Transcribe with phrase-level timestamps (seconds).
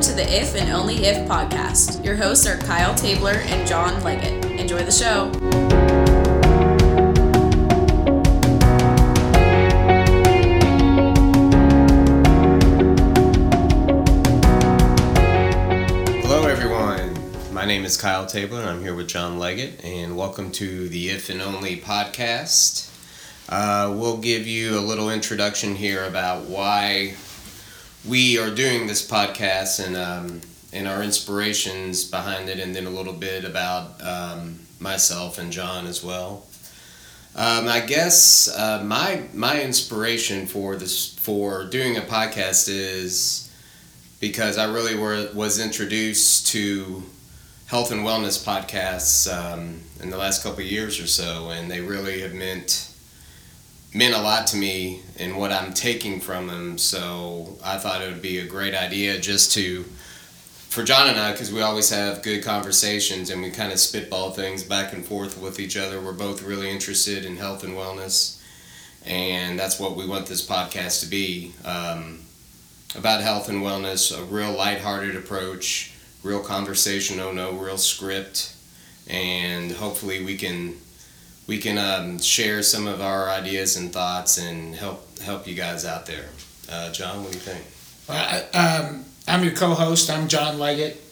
[0.00, 2.02] Welcome to the If and Only If podcast.
[2.02, 4.46] Your hosts are Kyle Tabler and John Leggett.
[4.46, 5.30] Enjoy the show.
[16.22, 17.14] Hello, everyone.
[17.52, 21.10] My name is Kyle Tabler, and I'm here with John Leggett, and welcome to the
[21.10, 22.90] If and Only podcast.
[23.50, 27.16] Uh, we'll give you a little introduction here about why
[28.08, 30.40] we are doing this podcast and um,
[30.72, 35.86] and our inspirations behind it, and then a little bit about um, myself and John
[35.86, 36.46] as well.
[37.36, 43.50] Um, I guess uh, my my inspiration for this for doing a podcast is
[44.20, 47.02] because I really were was introduced to
[47.66, 52.20] health and wellness podcasts um, in the last couple years or so, and they really
[52.22, 52.89] have meant
[53.92, 56.78] meant a lot to me and what I'm taking from them.
[56.78, 59.84] So I thought it would be a great idea just to
[60.70, 64.30] for John and I, because we always have good conversations and we kind of spitball
[64.30, 66.00] things back and forth with each other.
[66.00, 68.40] We're both really interested in health and wellness,
[69.04, 72.20] and that's what we want this podcast to be um,
[72.94, 74.16] about health and wellness.
[74.16, 78.54] A real lighthearted approach, real conversation, oh no real script,
[79.08, 80.76] and hopefully we can
[81.50, 85.84] we can um, share some of our ideas and thoughts and help help you guys
[85.84, 86.26] out there.
[86.70, 87.64] Uh, John, what do you think?
[88.08, 90.10] Uh, um, I'm your co-host.
[90.10, 91.02] I'm John Leggett,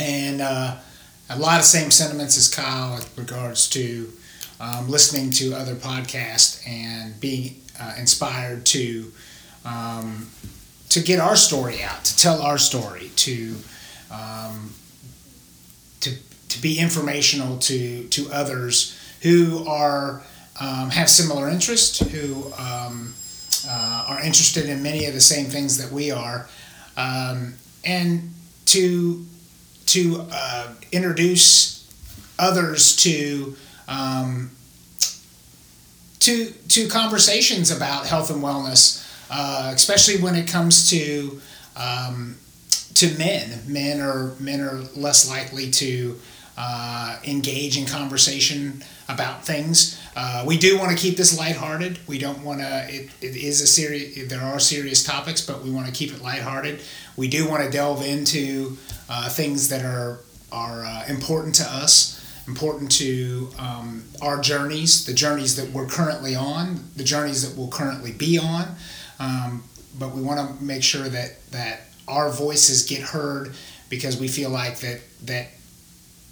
[0.00, 0.76] and uh,
[1.28, 4.10] a lot of same sentiments as Kyle with regards to
[4.60, 9.12] um, listening to other podcasts and being uh, inspired to
[9.66, 10.26] um,
[10.88, 13.54] to get our story out, to tell our story, to
[14.10, 14.72] um,
[16.00, 16.16] to
[16.48, 20.22] to be informational to to others who are
[20.60, 23.12] um, have similar interests, who um,
[23.66, 26.46] uh, are interested in many of the same things that we are,
[26.96, 27.54] um,
[27.84, 28.30] and
[28.66, 29.24] to
[29.86, 31.90] to uh, introduce
[32.38, 33.56] others to
[33.88, 34.50] um,
[36.20, 41.40] to to conversations about health and wellness, uh, especially when it comes to
[41.76, 42.36] um,
[42.94, 43.62] to men.
[43.66, 46.20] Men are men are less likely to
[46.58, 50.00] uh, engage in conversation about things.
[50.16, 51.98] Uh, we do want to keep this lighthearted.
[52.06, 52.86] We don't want to.
[52.88, 54.28] It, it is a serious.
[54.28, 56.80] There are serious topics, but we want to keep it lighthearted.
[57.16, 58.76] We do want to delve into
[59.08, 60.20] uh, things that are
[60.52, 66.36] are uh, important to us, important to um, our journeys, the journeys that we're currently
[66.36, 68.76] on, the journeys that we'll currently be on.
[69.18, 69.64] Um,
[69.98, 73.54] but we want to make sure that that our voices get heard
[73.88, 75.48] because we feel like that that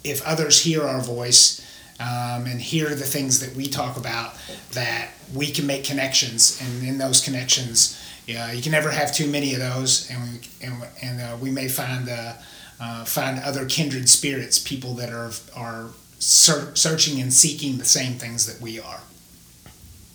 [0.03, 1.61] if others hear our voice
[1.99, 4.33] um, and hear the things that we talk about,
[4.71, 9.27] that we can make connections, and in those connections, yeah, you can never have too
[9.27, 12.33] many of those, and we, and, and uh, we may find uh,
[12.79, 15.89] uh, find other kindred spirits, people that are are
[16.19, 19.01] ser- searching and seeking the same things that we are.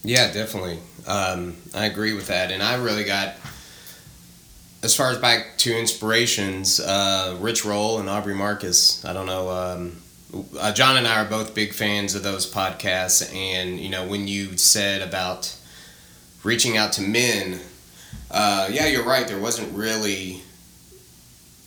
[0.03, 0.79] Yeah, definitely.
[1.07, 3.35] Um, I agree with that, and I really got
[4.83, 9.05] as far as back to inspirations, uh, Rich Roll and Aubrey Marcus.
[9.05, 9.51] I don't know.
[9.51, 9.97] Um,
[10.59, 14.29] uh, John and I are both big fans of those podcasts, and you know when
[14.29, 15.55] you said about
[16.45, 17.61] reaching out to men,
[18.31, 19.27] uh, yeah, you're right.
[19.27, 20.43] There wasn't really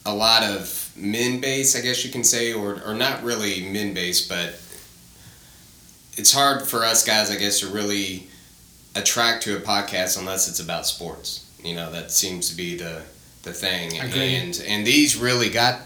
[0.06, 3.94] a lot of men base, I guess you can say, or or not really men
[3.94, 4.60] base, but
[6.18, 8.28] it's hard for us guys, I guess, to really
[8.96, 11.46] attract to a podcast unless it's about sports.
[11.64, 13.02] You know, that seems to be the
[13.44, 14.00] the thing.
[14.00, 14.36] Agreed.
[14.36, 15.80] And and these really got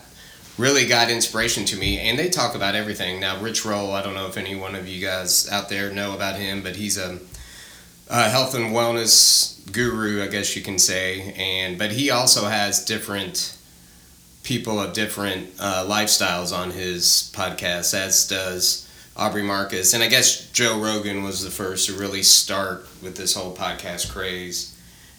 [0.58, 3.20] really got inspiration to me and they talk about everything.
[3.20, 6.14] Now Rich Roll, I don't know if any one of you guys out there know
[6.14, 7.20] about him, but he's a,
[8.10, 11.34] a health and wellness guru, I guess you can say.
[11.38, 13.58] And but he also has different
[14.44, 18.88] people of different uh, lifestyles on his podcast, as does
[19.18, 19.94] Aubrey Marcus.
[19.94, 24.12] And I guess Joe Rogan was the first to really start with this whole podcast
[24.12, 24.75] craze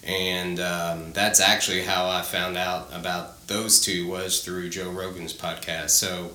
[0.07, 5.33] and um, that's actually how I found out about those two was through Joe Rogan's
[5.33, 5.91] podcast.
[5.91, 6.31] So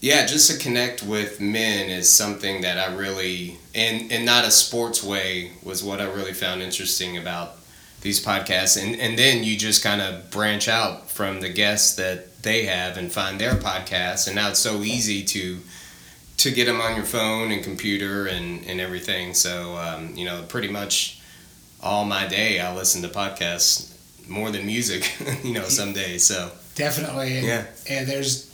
[0.00, 4.50] yeah, just to connect with men is something that I really and and not a
[4.50, 7.56] sports way was what I really found interesting about
[8.00, 8.82] these podcasts.
[8.82, 12.96] And and then you just kind of branch out from the guests that they have
[12.96, 14.26] and find their podcasts.
[14.26, 15.58] And now it's so easy to
[16.38, 19.34] to get them on your phone and computer and and everything.
[19.34, 21.19] So um, you know pretty much
[21.82, 23.96] all my day I listen to podcasts
[24.28, 25.12] more than music,
[25.44, 26.24] you know, some days.
[26.24, 28.48] So definitely, and, yeah, and there's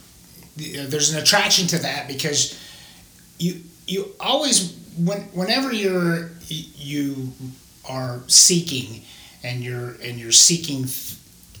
[0.55, 2.59] there's an attraction to that because
[3.39, 7.31] you you always when whenever you're you
[7.89, 9.03] are seeking
[9.43, 10.85] and you're and you're seeking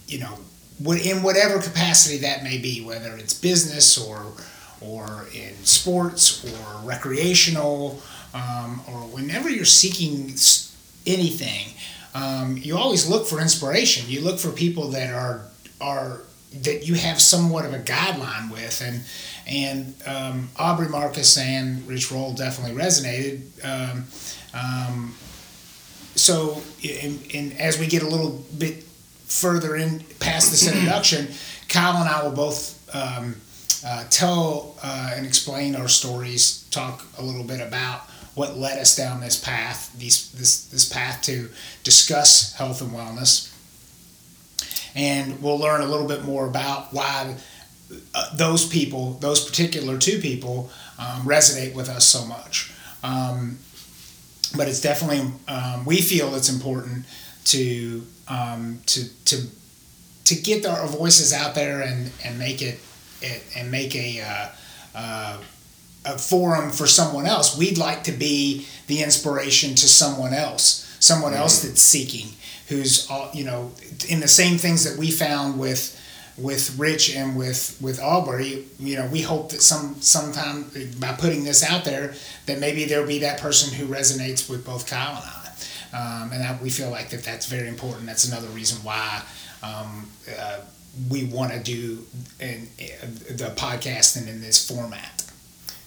[0.07, 0.37] you know
[0.79, 4.33] in whatever capacity that may be, whether it's business or
[4.79, 7.99] or in sports or recreational,
[8.33, 10.35] um, or whenever you're seeking
[11.07, 11.73] anything,
[12.13, 14.09] um, you always look for inspiration.
[14.09, 15.41] You look for people that are
[15.79, 16.21] are
[16.61, 19.03] that you have somewhat of a guideline with, and
[19.47, 23.41] and um, Aubrey Marcus and Rich Roll definitely resonated.
[23.63, 24.05] Um,
[24.53, 25.15] um,
[26.15, 28.83] so, and, in, as we get a little bit
[29.27, 31.27] further in past this introduction,
[31.69, 33.35] Kyle and I will both um,
[33.85, 38.06] uh, tell uh, and explain our stories, talk a little bit about
[38.37, 41.49] what led us down this path, these, this, this path to
[41.83, 43.51] discuss health and wellness.
[44.93, 47.35] And we'll learn a little bit more about why
[48.13, 50.69] uh, those people, those particular two people,
[50.99, 52.71] um, resonate with us so much.
[53.01, 53.57] Um,
[54.55, 57.07] but it's definitely, um, we feel it's important
[57.45, 59.47] to, um, to, to,
[60.25, 62.79] to get our voices out there and, and make it,
[63.19, 64.49] it and make a, uh,
[64.93, 65.37] uh,
[66.07, 67.57] a forum for someone else.
[67.57, 71.41] We'd like to be the inspiration to someone else, someone right.
[71.41, 72.29] else that's seeking,
[72.69, 73.71] who's you know
[74.09, 75.93] in the same things that we found with
[76.37, 78.65] with Rich and with with Aubrey.
[78.79, 82.13] You know, we hope that some sometime by putting this out there,
[82.45, 85.43] that maybe there'll be that person who resonates with both Kyle and I.
[85.93, 88.05] Um, and that we feel like that that's very important.
[88.05, 89.23] That's another reason why
[89.63, 90.07] um,
[90.37, 90.59] uh,
[91.09, 92.05] we want to do
[92.39, 95.16] in, in the podcasting in this format.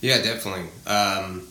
[0.01, 0.67] Yeah, definitely.
[0.87, 1.47] Um,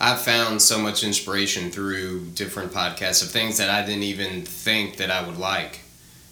[0.00, 4.96] I've found so much inspiration through different podcasts of things that I didn't even think
[4.98, 5.80] that I would like.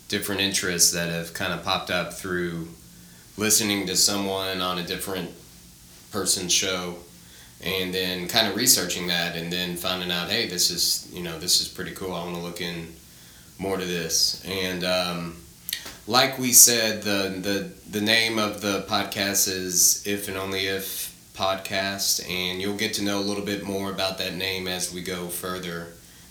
[0.08, 2.68] Different interests that have kind of popped up through
[3.36, 5.30] listening to someone on a different
[6.12, 6.96] person's show
[7.62, 11.38] and then kind of researching that and then finding out hey this is you know
[11.38, 12.86] this is pretty cool i want to look in
[13.58, 15.36] more to this and um,
[16.06, 21.05] like we said the, the the name of the podcast is if and only if
[21.36, 25.02] podcast, and you'll get to know a little bit more about that name as we
[25.02, 25.88] go further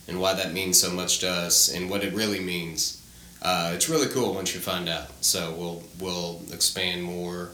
[0.07, 3.01] and why that means so much to us and what it really means.
[3.41, 5.07] Uh, it's really cool once you find out.
[5.21, 7.51] So we'll we'll expand more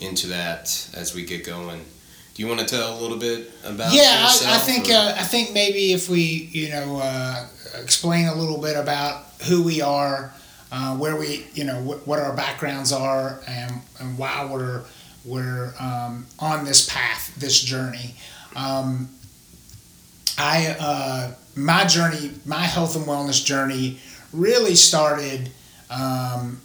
[0.00, 1.84] into that as we get going.
[2.34, 3.92] Do you want to tell a little bit about?
[3.92, 7.46] Yeah, I, I, think uh, I think maybe if we you know uh,
[7.82, 10.32] explain a little bit about who we are,
[10.70, 14.84] uh, where we you know wh- what our backgrounds are, and and why we're
[15.24, 18.14] we're um, on this path, this journey.
[18.56, 19.08] Um,
[20.38, 23.98] I uh, my journey, my health and wellness journey,
[24.32, 25.50] really started.
[25.90, 26.60] Um,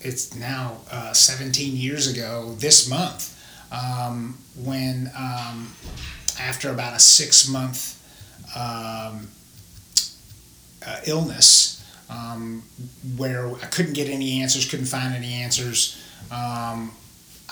[0.00, 3.36] it's now uh, 17 years ago this month
[3.70, 5.74] um, when um,
[6.40, 7.96] after about a six month
[8.56, 9.28] um,
[10.86, 11.76] uh, illness
[13.16, 16.02] where I couldn't get any answers, couldn't find any answers.
[16.30, 16.92] Um,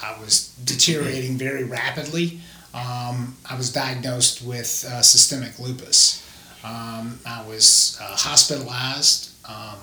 [0.02, 2.40] I was deteriorating very rapidly.
[2.74, 6.24] Um, I was diagnosed with uh, systemic lupus.
[6.64, 9.78] Um, I was uh, hospitalized um,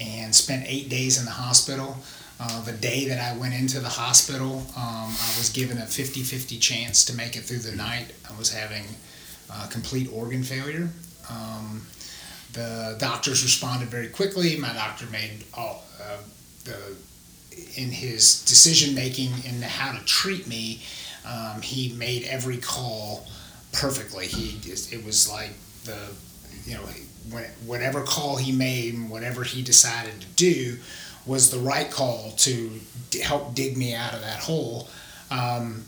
[0.00, 1.96] and spent eight days in the hospital.
[2.40, 6.22] Uh, the day that I went into the hospital, um, I was given a 50
[6.22, 8.12] 50 chance to make it through the night.
[8.28, 8.84] I was having
[9.50, 10.88] uh, complete organ failure.
[11.30, 11.86] Um,
[12.52, 14.56] the doctors responded very quickly.
[14.56, 16.18] My doctor made all uh,
[16.64, 16.96] the
[17.76, 20.82] in his decision making in how to treat me,
[21.26, 23.26] um, he made every call
[23.72, 24.26] perfectly.
[24.26, 25.50] He it was like
[25.84, 25.98] the
[26.64, 26.84] you know
[27.66, 30.76] whatever call he made and whatever he decided to do
[31.26, 32.80] was the right call to
[33.22, 34.88] help dig me out of that hole.
[35.30, 35.84] Um,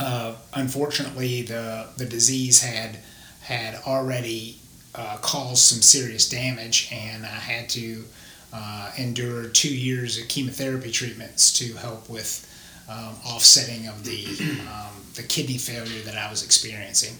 [0.00, 2.98] uh, unfortunately, the the disease had
[3.42, 4.58] had already
[4.94, 8.04] uh, caused some serious damage, and I had to
[8.52, 12.44] uh, endured two years of chemotherapy treatments to help with
[12.88, 14.24] um, offsetting of the
[14.72, 17.16] um, the kidney failure that I was experiencing,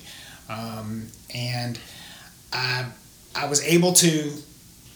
[0.49, 1.79] um, and
[2.53, 2.87] I
[3.35, 4.33] I was able to,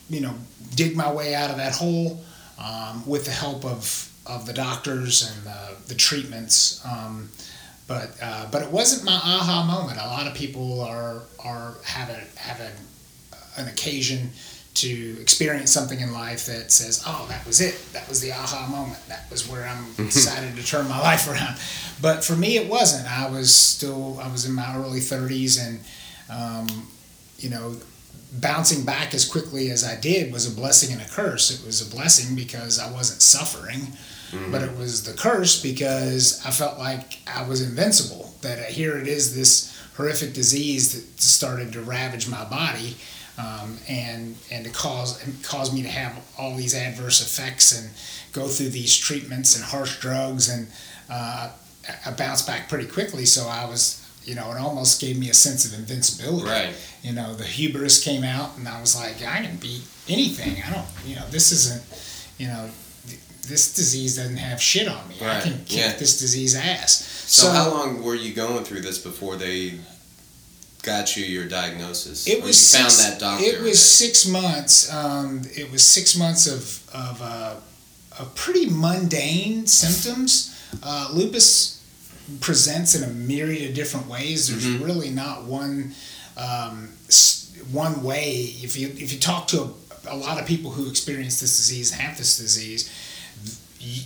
[0.09, 0.33] you know,
[0.75, 2.23] dig my way out of that hole
[2.57, 6.83] um, with the help of of the doctors and the, the treatments.
[6.85, 7.29] Um,
[7.87, 9.99] but uh, but it wasn't my aha moment.
[9.99, 12.71] A lot of people are are have a have a,
[13.61, 14.31] an occasion
[14.75, 17.79] to experience something in life that says, "Oh, that was it.
[17.93, 18.99] That was the aha moment.
[19.07, 20.05] That was where I'm mm-hmm.
[20.05, 21.57] decided to turn my life around."
[22.01, 23.09] But for me, it wasn't.
[23.09, 25.79] I was still I was in my early 30s, and
[26.29, 26.87] um,
[27.37, 27.75] you know,
[28.33, 31.51] bouncing back as quickly as I did was a blessing and a curse.
[31.51, 33.81] It was a blessing because I wasn't suffering,
[34.31, 34.51] mm-hmm.
[34.51, 38.33] but it was the curse because I felt like I was invincible.
[38.41, 42.95] That here it is, this horrific disease that started to ravage my body
[43.37, 47.89] um, and and to cause cause me to have all these adverse effects and
[48.33, 50.67] go through these treatments and harsh drugs and
[51.09, 51.51] uh,
[52.05, 53.25] I bounced back pretty quickly.
[53.25, 56.47] So I was you know, it almost gave me a sense of invincibility.
[56.47, 56.73] Right.
[57.01, 60.63] You know, the hubris came out, and I was like, I can beat anything.
[60.65, 61.83] I don't, you know, this isn't,
[62.37, 62.69] you know,
[63.47, 65.15] this disease doesn't have shit on me.
[65.21, 65.37] Right.
[65.37, 65.95] I can kick yeah.
[65.97, 67.03] this disease ass.
[67.03, 69.79] So, so, how long were you going through this before they
[70.83, 72.27] got you your diagnosis?
[72.27, 73.43] It was six, found that doctor.
[73.43, 74.93] It was six months.
[74.93, 77.55] Um, it was six months of of uh,
[78.19, 80.51] of pretty mundane symptoms.
[80.83, 81.79] Uh, lupus
[82.39, 84.47] presents in a myriad of different ways.
[84.47, 84.83] There's mm-hmm.
[84.83, 85.93] really not one
[86.37, 86.89] um,
[87.71, 88.31] one way.
[88.61, 91.91] If you if you talk to a, a, lot of people who experience this disease,
[91.91, 92.91] have this disease,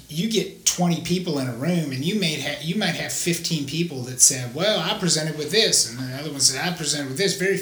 [0.10, 3.68] you get 20 people in a room and you may have you might have 15
[3.68, 7.10] people that said well i presented with this and the other one said i presented
[7.10, 7.38] with this.
[7.38, 7.60] Very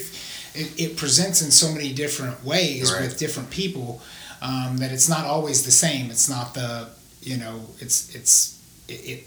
[0.55, 3.01] it, it presents in so many different ways right.
[3.01, 4.01] with different people
[4.41, 6.09] um, that it's not always the same.
[6.09, 6.89] It's not the
[7.21, 9.23] you know it's it's it, it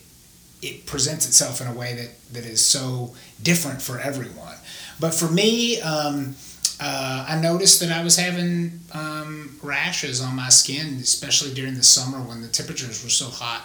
[0.60, 4.56] it presents itself in a way that that is so different for everyone.
[5.00, 6.34] But for me um,
[6.80, 11.82] uh, I noticed that I was having um, rashes on my skin, especially during the
[11.82, 13.64] summer when the temperatures were so hot.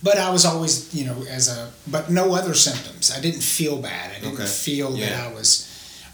[0.00, 3.10] But I was always, you know, as a, but no other symptoms.
[3.10, 4.12] I didn't feel bad.
[4.12, 4.46] I didn't okay.
[4.46, 5.10] feel yeah.
[5.10, 5.64] that I was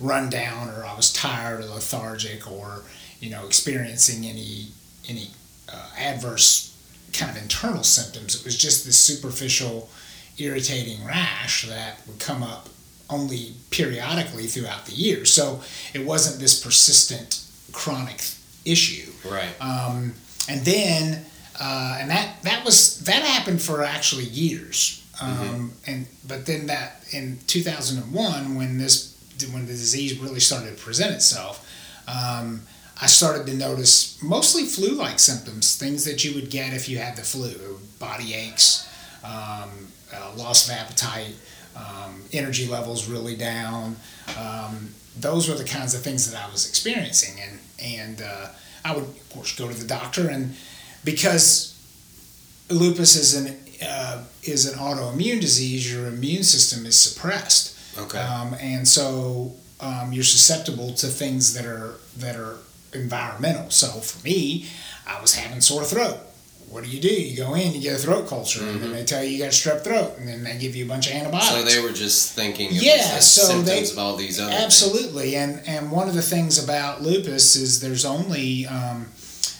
[0.00, 2.82] run down or I was tired or lethargic or,
[3.20, 4.68] you know, experiencing any,
[5.06, 5.28] any
[5.70, 6.74] uh, adverse
[7.12, 8.34] kind of internal symptoms.
[8.34, 9.90] It was just this superficial,
[10.38, 12.70] irritating rash that would come up
[13.14, 15.24] only periodically throughout the year.
[15.24, 15.60] So
[15.94, 17.40] it wasn't this persistent
[17.72, 18.20] chronic
[18.64, 19.10] issue.
[19.28, 19.54] Right.
[19.60, 20.14] Um,
[20.48, 21.24] and then,
[21.60, 25.04] uh, and that that was that happened for actually years.
[25.20, 25.90] Um, mm-hmm.
[25.90, 29.14] And but then that in 2001, when this
[29.52, 31.60] when the disease really started to present itself.
[32.06, 32.62] Um,
[33.00, 37.16] I started to notice mostly flu-like symptoms, things that you would get if you had
[37.16, 38.88] the flu, body aches,
[39.24, 39.70] um,
[40.14, 41.34] uh, loss of appetite,
[41.76, 43.96] um, energy levels really down.
[44.38, 48.48] Um, those were the kinds of things that I was experiencing, and and uh,
[48.84, 50.54] I would of course go to the doctor, and
[51.04, 51.70] because
[52.70, 57.98] lupus is an uh, is an autoimmune disease, your immune system is suppressed.
[57.98, 58.18] Okay.
[58.18, 62.58] Um, and so um, you're susceptible to things that are that are
[62.92, 63.70] environmental.
[63.70, 64.68] So for me,
[65.06, 66.18] I was having sore throat
[66.74, 67.08] what do you do?
[67.08, 68.68] You go in, you get a throat culture, mm-hmm.
[68.68, 68.98] and then mm-hmm.
[68.98, 71.06] they tell you you got a strep throat, and then they give you a bunch
[71.08, 71.50] of antibiotics.
[71.50, 75.58] So they were just thinking, yeah, so symptoms they, of all these other absolutely, things.
[75.66, 79.06] and and one of the things about lupus is there's only um,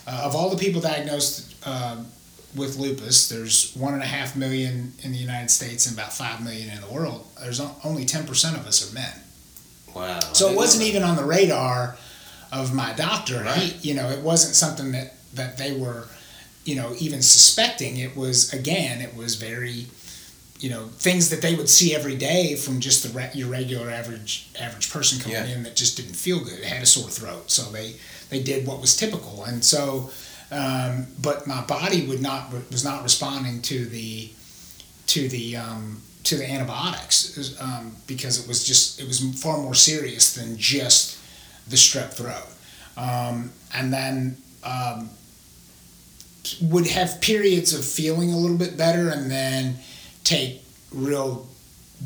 [0.09, 2.03] uh, of all the people diagnosed uh,
[2.57, 6.43] with lupus, there's one and a half million in the United States and about five
[6.43, 7.29] million in the world.
[7.41, 9.13] There's only ten percent of us are men.
[9.95, 10.19] Wow!
[10.33, 11.97] So it wasn't even on the radar
[12.51, 13.45] of my doctor.
[13.45, 13.59] Right.
[13.59, 16.09] He, you know, it wasn't something that that they were
[16.65, 19.87] you know, even suspecting it was again, it was very,
[20.59, 23.91] you know, things that they would see every day from just the re- your regular
[23.91, 25.57] average average person coming yeah.
[25.57, 27.95] in that just didn't feel good, it had a sore throat, so they
[28.31, 30.11] they did what was typical, and so,
[30.51, 34.31] um, but my body would not was not responding to the
[35.09, 39.75] to the um, to the antibiotics um, because it was just it was far more
[39.75, 41.19] serious than just
[41.69, 42.49] the strep throat,
[42.97, 45.11] um, and then um,
[46.61, 49.77] would have periods of feeling a little bit better and then
[50.25, 51.47] take real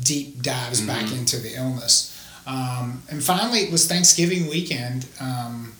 [0.01, 0.87] deep dives mm-hmm.
[0.87, 2.15] back into the illness.
[2.47, 5.73] Um, and finally, it was Thanksgiving weekend, um,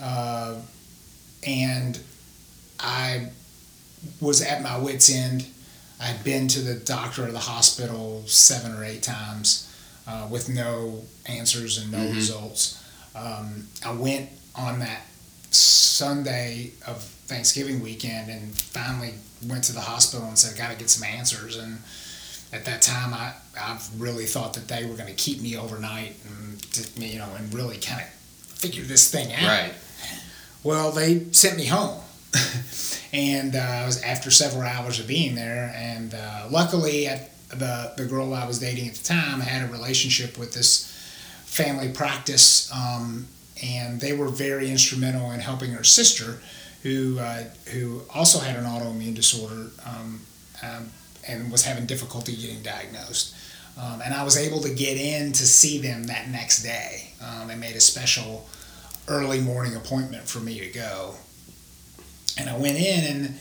[0.00, 0.56] uh,
[1.46, 1.98] and
[2.78, 3.30] I
[4.20, 5.46] was at my wits' end.
[6.00, 9.70] I'd been to the doctor or the hospital seven or eight times
[10.06, 12.14] uh, with no answers and no mm-hmm.
[12.14, 12.82] results.
[13.16, 15.02] Um, I went on that
[15.54, 19.14] Sunday of Thanksgiving weekend and finally
[19.46, 21.56] went to the hospital and said, I got to get some answers.
[21.56, 21.78] And
[22.52, 26.16] at that time, I, I really thought that they were going to keep me overnight
[26.26, 29.46] and, you know, and really kind of figure this thing out.
[29.46, 29.74] Right.
[30.62, 32.00] Well, they sent me home.
[33.12, 35.72] and uh, I was after several hours of being there.
[35.76, 39.68] And uh, luckily, at the, the girl I was dating at the time, I had
[39.68, 40.90] a relationship with this
[41.44, 43.28] family practice um,
[43.62, 46.40] and they were very instrumental in helping her sister,
[46.82, 50.20] who uh, who also had an autoimmune disorder um,
[50.62, 50.90] um,
[51.26, 53.34] and was having difficulty getting diagnosed.
[53.80, 57.12] Um, and I was able to get in to see them that next day.
[57.20, 58.48] Um, they made a special
[59.08, 61.14] early morning appointment for me to go.
[62.38, 63.38] And I went in and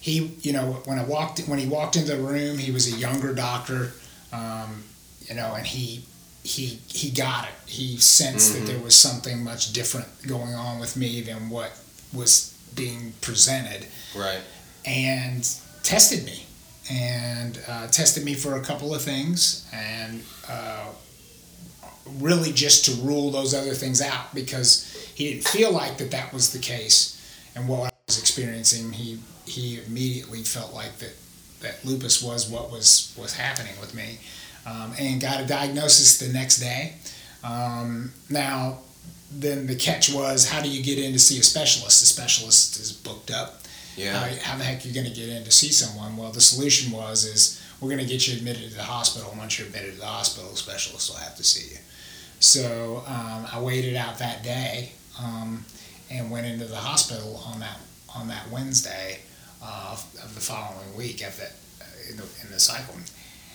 [0.00, 2.96] he, you know, when I walked when he walked into the room, he was a
[2.96, 3.92] younger doctor,
[4.32, 4.84] um,
[5.28, 6.04] you know, and he
[6.46, 7.54] he he got it.
[7.70, 8.52] He sensed Mhm.
[8.54, 11.72] that there was something much different going on with me than what
[12.12, 14.40] was being presented, Right.
[14.84, 15.46] and
[15.82, 16.46] tested me,
[16.90, 20.86] and uh, tested me for a couple of things, and uh,
[22.20, 26.32] really just to rule those other things out because he didn't feel like that that
[26.32, 27.16] was the case,
[27.54, 31.14] and what I was experiencing, he he immediately felt like that
[31.60, 34.18] that lupus was what was was happening with me,
[34.66, 36.94] um, and got a diagnosis the next day.
[37.44, 38.80] Um, now,
[39.30, 42.00] then the catch was, how do you get in to see a specialist?
[42.00, 43.62] The specialist is booked up.
[43.96, 44.18] Yeah.
[44.18, 46.16] How, how the heck are you going to get in to see someone?
[46.16, 49.32] Well, the solution was is we're going to get you admitted to the hospital.
[49.36, 51.80] Once you're admitted to the hospital, the specialist will have to see you.
[52.40, 55.64] So um, I waited out that day um,
[56.10, 57.78] and went into the hospital on that
[58.14, 59.20] on that Wednesday
[59.62, 62.94] uh, of the following week of that uh, in the in the cycle,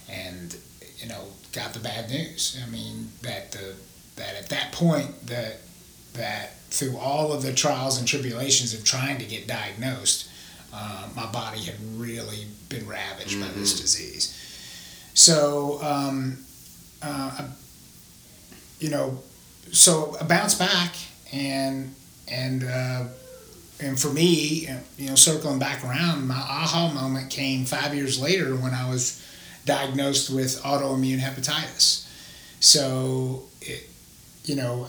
[0.09, 0.55] and
[1.01, 2.57] you know got the bad news.
[2.65, 3.75] I mean that the
[4.15, 5.57] that at that point that
[6.13, 10.29] that through all of the trials and tribulations of trying to get diagnosed,
[10.73, 13.81] uh, my body had really been ravaged by this Mhm.
[13.81, 14.33] disease.
[15.13, 16.45] So, um,
[17.01, 17.43] uh,
[18.79, 19.21] you know,
[19.71, 20.95] so I bounced back
[21.33, 21.93] and
[22.27, 23.03] and uh,
[23.81, 28.55] and for me, you know, circling back around, my aha moment came five years later
[28.55, 29.21] when I was
[29.65, 32.07] diagnosed with autoimmune hepatitis.
[32.59, 33.89] So, it,
[34.45, 34.87] you know,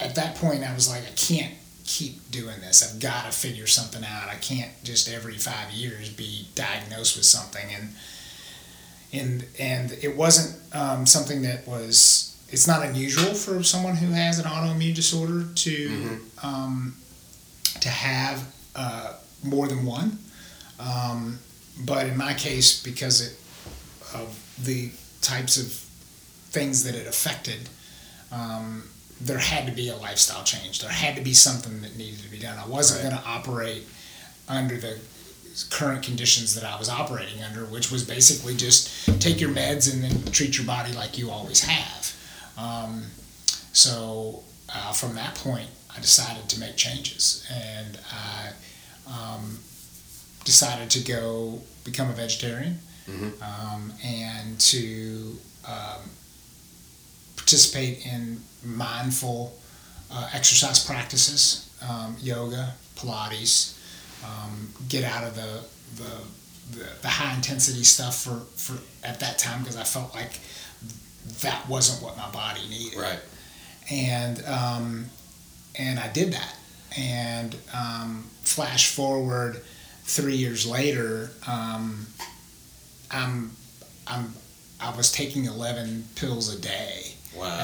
[0.00, 2.82] at that point, I was like, I can't keep doing this.
[2.92, 4.28] I've got to figure something out.
[4.28, 7.66] I can't just every five years be diagnosed with something.
[7.74, 7.88] And
[9.12, 12.24] and and it wasn't um, something that was.
[12.50, 16.44] It's not unusual for someone who has an autoimmune disorder to Mhm.
[16.44, 16.94] um,
[17.80, 18.42] to have
[18.74, 20.18] uh, more than one.
[20.78, 21.38] Um,
[21.80, 23.36] but in my case, because it,
[24.14, 25.66] of the types of
[26.50, 27.68] things that it affected,
[28.32, 28.84] um,
[29.20, 30.80] there had to be a lifestyle change.
[30.80, 32.58] There had to be something that needed to be done.
[32.58, 33.10] I wasn't Right.
[33.10, 33.86] going to operate
[34.48, 34.98] under the
[35.70, 38.88] current conditions that I was operating under, which was basically just
[39.20, 42.14] take your meds and then treat your body like you always have.
[42.56, 43.06] Um,
[43.72, 48.52] so uh, from that point, I decided to make changes, and I
[49.10, 49.58] um,
[50.44, 52.78] decided to go become a vegetarian
[53.08, 53.32] Mhm.
[53.42, 56.02] um, and to um,
[57.36, 59.56] participate in mindful
[60.10, 63.74] uh, exercise practices, um, yoga, Pilates,
[64.24, 65.60] um, get out of the,
[66.02, 70.38] the, the, the high intensity stuff for, for at that time because I felt like
[71.40, 73.20] that wasn't what my body needed Right.
[73.90, 75.06] and um,
[75.78, 76.54] and I did that.
[76.96, 79.62] And um, flash forward
[80.04, 82.06] three years later, um,
[83.10, 83.50] I'm
[84.06, 84.32] I'm
[84.80, 87.14] I was taking eleven pills a day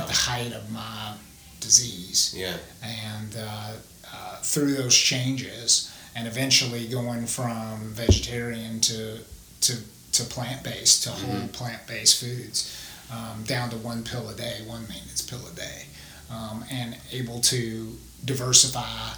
[0.01, 1.15] at the height of my
[1.61, 2.57] disease, Yeah.
[2.83, 3.73] and uh,
[4.13, 9.19] uh, through those changes, and eventually going from vegetarian to
[9.63, 9.77] to
[10.13, 12.77] to plant based to whole plant based foods,
[13.13, 15.87] um, down to one pill a day, one maintenance pill a day,
[16.31, 19.11] um, and able to diversify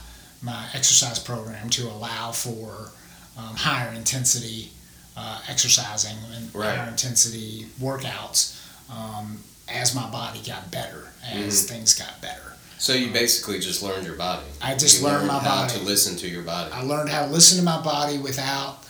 [0.43, 2.93] my exercise program to allow for
[3.39, 4.71] um, higher intensity
[5.17, 6.77] uh, exercising and Right.
[6.77, 8.55] higher intensity workouts
[8.91, 12.43] um, as my body got better, as things got better.
[12.79, 14.45] So you basically just learned your body.
[14.61, 15.79] I just You learned my how body.
[15.79, 16.71] to listen to your body.
[16.73, 18.85] I learned how to listen to my body without,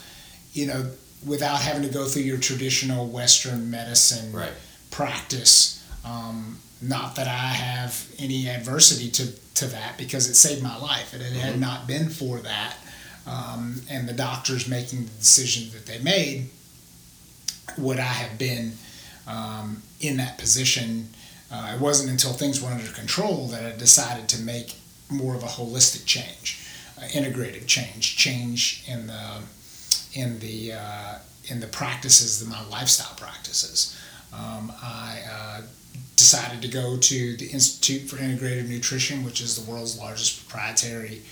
[0.52, 0.90] you know,
[1.24, 4.52] without having to go through your traditional Western medicine Right.
[4.90, 5.80] practice.
[6.04, 11.12] Um, not that I have any adversity to, to that because it saved my life.
[11.12, 11.58] And it had Mhm.
[11.60, 12.74] not been for that,
[13.26, 16.48] um, and the doctors making the decision that they made,
[17.76, 18.72] would I have been
[19.26, 21.08] um, in that position?
[21.50, 24.76] Uh, it wasn't until things were under control that I decided to make
[25.10, 26.66] more of a holistic change,
[27.00, 29.42] uh, integrated change, change in the
[30.14, 33.96] in the uh, in the practices, the, my lifestyle practices.
[34.32, 35.62] Um, I uh,
[36.16, 41.22] decided to go to the Institute for Integrative Nutrition, which is the world's largest proprietary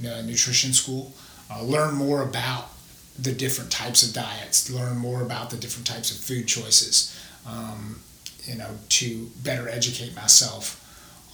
[0.00, 1.12] uh, nutrition school.
[1.50, 2.70] Uh, learn more about
[3.18, 7.14] the different types of diets, learn more about the different types of food choices,
[7.46, 8.00] um,
[8.44, 10.80] you know, to better educate myself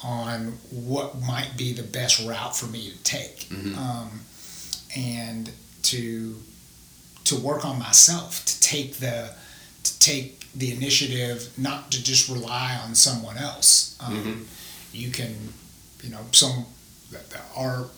[0.03, 3.77] on what might be the best route for me to take, Mhm.
[3.77, 4.21] um,
[4.97, 5.51] and
[5.83, 6.43] to
[7.25, 9.35] to work on myself, to take the
[9.85, 13.95] to take the initiative, not to just rely on someone else.
[14.01, 14.47] Um, Mhm.
[14.93, 15.53] You can,
[16.03, 16.67] you know, some
[17.57, 17.89] our,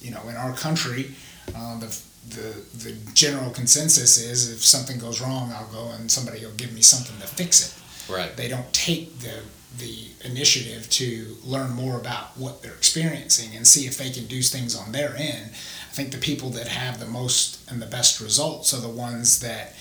[0.00, 1.14] you know, in our country,
[1.54, 6.44] uh, the the the general consensus is if something goes wrong, I'll go and somebody
[6.44, 8.12] will give me something to fix it.
[8.12, 8.36] Right.
[8.36, 9.40] They don't take the
[9.78, 14.42] the initiative to learn more about what they're experiencing and see if they can do
[14.42, 15.50] things on their end.
[15.50, 19.40] I think the people that have the most and the best results are the ones
[19.40, 19.74] that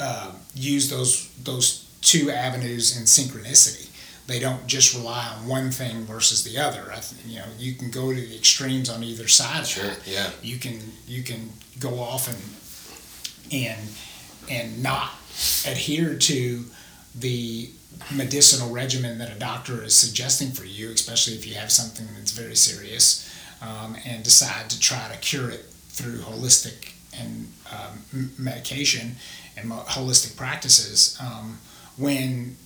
[0.00, 3.87] uh, use those those two avenues in synchronicity.
[4.28, 6.92] They don't just rely on one thing versus the other.
[6.92, 9.90] I th- you know, you can go to the extremes on either side of Sure.
[10.06, 10.30] Yeah.
[10.42, 13.80] You can you can go off and and
[14.50, 15.12] and not
[15.66, 16.64] adhere to
[17.14, 17.70] the
[18.14, 22.32] medicinal regimen that a doctor is suggesting for you, especially if you have something that's
[22.32, 23.26] very serious,
[23.62, 29.16] um, and decide to try to cure it through holistic and um, medication
[29.56, 31.16] and mo- holistic practices.
[31.18, 31.58] Um,
[31.96, 32.56] when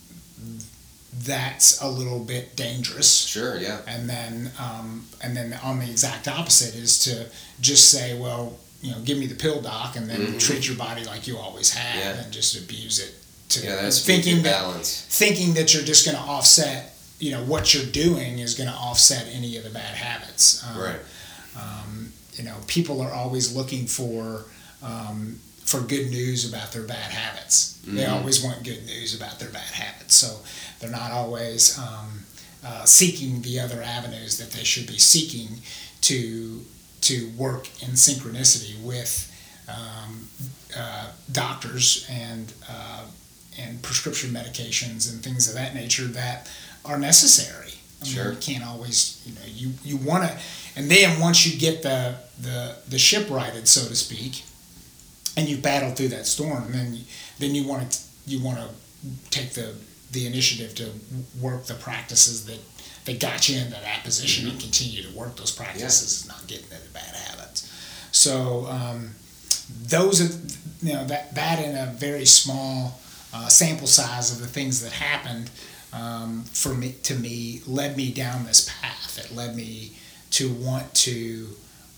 [1.12, 3.58] that's a little bit dangerous Sure.
[3.58, 3.80] Yeah.
[3.86, 7.26] and then um, and then on the exact opposite is to
[7.60, 10.40] just say, well, you know, give me the pill, doc, and then Mhm.
[10.40, 12.22] treat your body like you always have, Yeah.
[12.22, 13.14] and just abuse it.
[13.50, 13.82] To Yeah.
[13.82, 15.02] That's thinking thinking that balance.
[15.10, 18.74] thinking that you're just going to offset, you know, what you're doing is going to
[18.74, 20.62] offset any of the bad habits.
[20.64, 21.00] Um, Right.
[21.54, 24.46] Um, you know, people are always looking for
[24.82, 27.74] um, for good news about their bad habits.
[27.86, 28.12] They Mhm.
[28.12, 30.40] always want good news about their bad habits, so
[30.78, 32.24] they're not always um,
[32.64, 35.62] uh, seeking the other avenues that they should be seeking
[36.02, 36.64] to
[37.02, 39.28] to work in synchronicity with
[39.68, 40.28] um,
[40.76, 43.04] uh, doctors and uh,
[43.58, 46.48] and prescription medications and things of that nature that
[46.84, 47.74] are necessary.
[48.00, 48.30] I mean, Sure.
[48.32, 50.36] you can't always, you know, you, you want to,
[50.74, 54.42] and then once you get the, the, the ship righted, so to speak,
[55.36, 57.04] and you battle through that storm, and then you,
[57.38, 58.68] then you want to you want to
[59.30, 59.74] take the
[60.12, 60.90] the initiative to
[61.40, 62.58] work the practices that
[63.04, 66.60] that got you into that position and continue to work those practices, and not get
[66.62, 67.68] into bad habits.
[68.12, 69.10] So um,
[69.82, 73.00] those are you know that that in a very small
[73.32, 75.50] uh, sample size of the things that happened
[75.92, 79.18] um, for me to me led me down this path.
[79.18, 79.96] It led me
[80.32, 81.48] to want to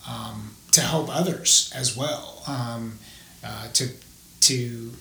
[0.09, 2.43] um, to help others as well.
[2.47, 2.99] Um,
[3.45, 3.89] uh, to
[4.41, 4.93] to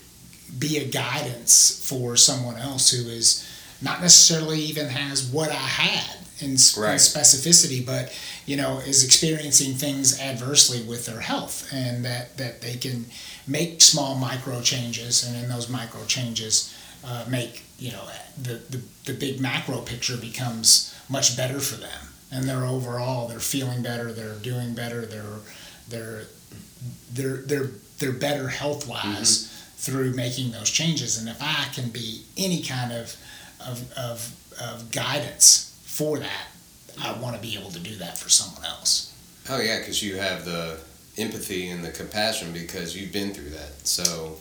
[0.58, 3.48] be a guidance for someone else who is
[3.82, 9.04] not necessarily even has what I had in, s- in specificity, but you know is
[9.04, 13.06] experiencing things adversely with their health, and that that they can
[13.46, 18.04] make small micro changes, and in those micro changes uh, make you know
[18.40, 23.40] the, the the big macro picture becomes much better for them, and they're overall they're
[23.40, 25.38] feeling better, they're doing better, they're
[25.88, 26.24] they're
[27.12, 27.70] they're they're
[28.04, 29.76] they're better health wise mm-hmm.
[29.78, 31.18] through making those changes.
[31.18, 33.16] And if I can be any kind of
[33.60, 36.48] of, of, of guidance for that,
[37.00, 39.10] I want to be able to do that for someone else.
[39.48, 40.78] Oh yeah, because you have the
[41.16, 43.86] empathy and the compassion because you've been through that.
[43.86, 44.36] So,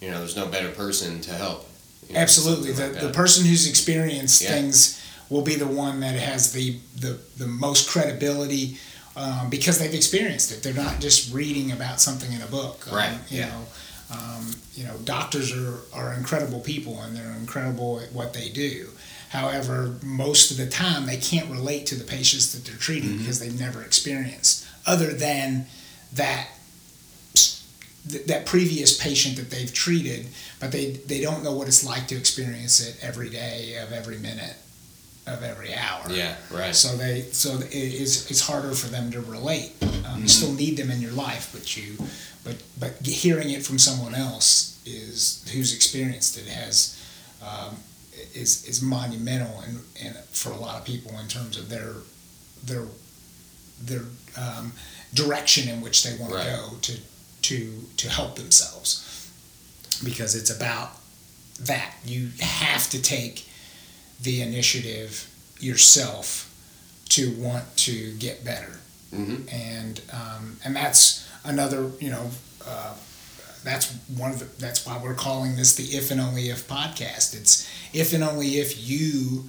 [0.00, 1.68] you know, there's no better person to help.
[2.08, 4.50] you know, Absolutely, the, like the person who's experienced Yeah.
[4.50, 8.78] things will be the one that has the the, the most credibility.
[9.22, 12.76] Um, because they've experienced it, they're not just reading about something in a book.
[12.88, 13.48] Um, Right, You yeah.
[13.48, 13.62] know,
[14.18, 18.88] um, you know, doctors are, are incredible people and they're incredible at what they do.
[19.28, 23.18] However, most of the time they can't relate to the patients that they're treating Mm-hmm.
[23.18, 25.66] because they've never experienced other than
[26.14, 26.48] that
[28.26, 30.26] that previous patient that they've treated,
[30.58, 34.16] but they they don't know what it's like to experience it every day of every
[34.18, 34.56] minute
[35.26, 36.02] of every hour.
[36.10, 36.74] Yeah, right.
[36.74, 39.72] So they so it is it's harder for them to relate.
[40.06, 41.96] Um, You still need them in your life, but you
[42.44, 46.96] but but hearing it from someone else is who's experienced it has
[47.42, 47.76] um,
[48.34, 51.92] is is monumental and and for a lot of people in terms of their
[52.64, 52.86] their
[53.82, 54.04] their
[54.38, 54.72] um,
[55.14, 56.44] direction in which they want Right.
[56.44, 56.96] to go to
[57.42, 59.06] to to help themselves
[60.04, 60.90] because it's about
[61.60, 63.46] that you have to take
[64.22, 65.28] the initiative
[65.60, 66.46] yourself
[67.10, 68.78] to want to get better.
[69.14, 72.30] Hmm and um, and that's another you know
[72.66, 72.94] uh,
[73.64, 77.34] that's one of the, that's why we're calling this the if and only if podcast.
[77.34, 79.44] It's if and only if you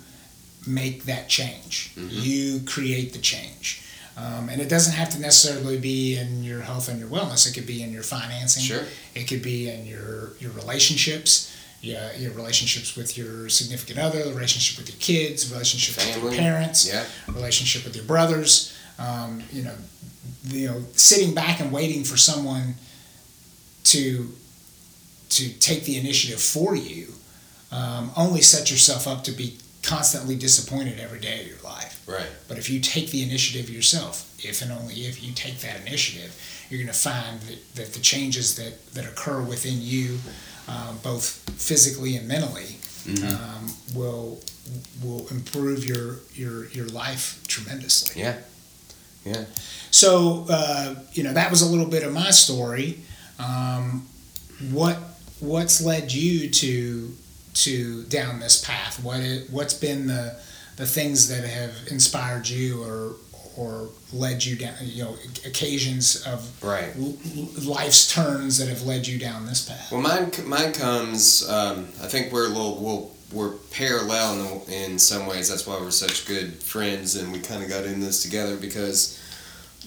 [0.67, 1.91] make that change.
[1.95, 2.09] Mhm.
[2.11, 3.81] you create the change.
[4.17, 7.47] Um, and it doesn't have to necessarily be in your health and your wellness.
[7.47, 8.63] It could be in your financing.
[8.63, 8.83] Sure.
[9.15, 14.33] it could be in your your relationships yeah, your relationships with your significant other, the
[14.33, 17.05] relationship with your kids, relationship with your parents, Yeah.
[17.27, 18.73] relationship with your brothers.
[18.99, 19.75] Um, you know,
[20.45, 22.75] you know, sitting back and waiting for someone
[23.85, 24.31] to
[25.29, 27.07] to take the initiative for you
[27.71, 32.03] um, only set yourself up to be constantly disappointed every day of your life.
[32.05, 32.27] Right.
[32.47, 36.35] But if you take the initiative yourself, if and only if you take that initiative,
[36.69, 40.19] you're going to find that, that the changes that, that occur within you,
[40.67, 41.25] um, both
[41.57, 42.77] physically and mentally,
[43.23, 44.39] um, will
[45.03, 48.21] will improve your your your life tremendously.
[48.21, 48.37] Yeah.
[49.25, 49.45] Yeah.
[49.91, 52.99] So uh, you know that was a little bit of my story.
[53.39, 54.07] Um,
[54.71, 54.97] what
[55.39, 57.15] what's led you to
[57.53, 59.03] to down this path?
[59.03, 60.39] What what's been the
[60.77, 63.15] the things that have inspired you or
[63.57, 64.73] or led you down?
[64.81, 66.91] You know, occasions of Right.
[67.63, 69.91] life's turns that have led you down this path.
[69.91, 71.47] Well, mine mine comes.
[71.47, 75.49] Um, I think we're a little we'll, we're parallel in, in some ways.
[75.49, 79.19] That's why we're such good friends, and we kind of got in this together because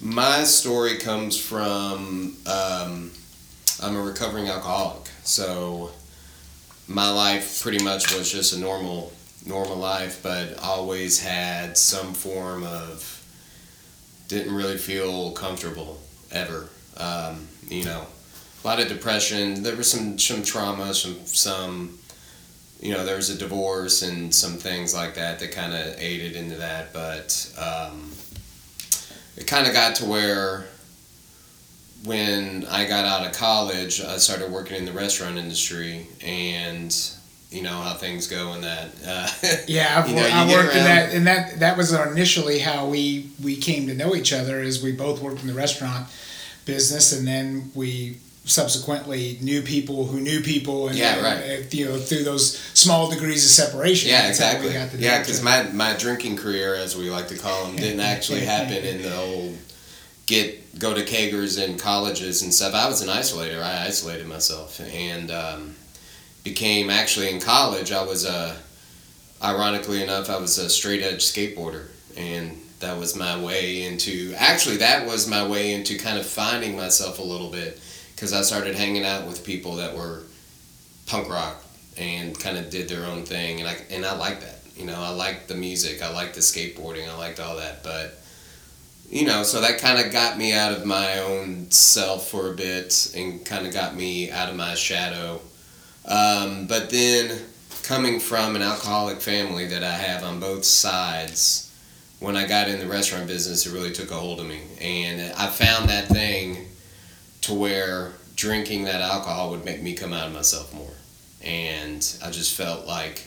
[0.00, 2.37] my story comes from.
[2.46, 3.11] Um,
[3.83, 5.90] I'm a recovering alcoholic, so
[6.87, 9.12] my life pretty much was just a normal
[9.46, 13.13] normal life, but always had some form of
[14.29, 16.69] didn't really feel comfortable ever.
[16.97, 18.07] Um, you know,
[18.63, 19.63] a lot of depression.
[19.63, 21.99] There was some some trauma, some some
[22.81, 26.37] you know there was a divorce and some things like that that kind of aided
[26.37, 26.93] into that.
[26.93, 28.13] But um,
[29.37, 30.67] it kind of got to where
[32.05, 36.95] when I got out of college, I started working in the restaurant industry and.
[37.55, 38.88] You know how things go in that.
[39.07, 39.29] Uh,
[39.69, 43.31] Yeah, I've, You know, I worked in that, and that that was initially how we
[43.43, 44.61] we came to know each other.
[44.61, 46.09] Is we both worked in the restaurant
[46.64, 51.61] business, and then we subsequently knew people who knew people, and Yeah, right.
[51.61, 54.11] uh, you know, through those small degrees of separation.
[54.11, 55.01] Yeah, that's how we exactly.
[55.01, 58.85] Yeah, because my, my drinking career, as we like to call them, didn't actually happen
[58.85, 59.57] in the old
[60.27, 62.75] get go to kegers and colleges and stuff.
[62.75, 63.62] I was an isolator.
[63.62, 65.77] I isolated myself and um,
[66.44, 67.90] became actually in college.
[67.90, 68.57] I was a
[69.42, 74.35] ironically enough, I was a straight edge skateboarder, and that was my way into.
[74.37, 77.80] Actually, that was my way into kind of finding myself a little bit
[78.14, 80.22] because I started hanging out with people that were
[81.07, 81.62] punk rock
[81.98, 84.61] and kind of did their own thing, and I and I like that.
[84.76, 88.20] You know, I liked the music, I liked the skateboarding, I liked all that, but.
[89.11, 92.57] You know, so that kind of got me out of my own self for a
[92.57, 95.40] bit and kind of got me out of my shadow.
[96.07, 97.38] Um, but then
[97.83, 101.71] coming from an alcoholic family that I have on both sides,
[102.21, 104.61] when I got in the restaurant business, it really took a hold of me.
[104.81, 106.69] And I found that thing
[107.43, 110.95] to where drinking that alcohol would make me come out of myself more.
[111.43, 113.27] And I just felt like,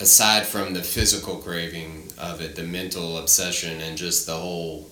[0.00, 4.90] aside from the physical craving of it, the mental obsession, and just the whole,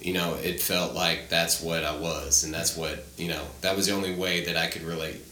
[0.00, 2.44] you know, it felt like that's what I was.
[2.44, 5.22] And that's what, you know, that was the only way that I could relate.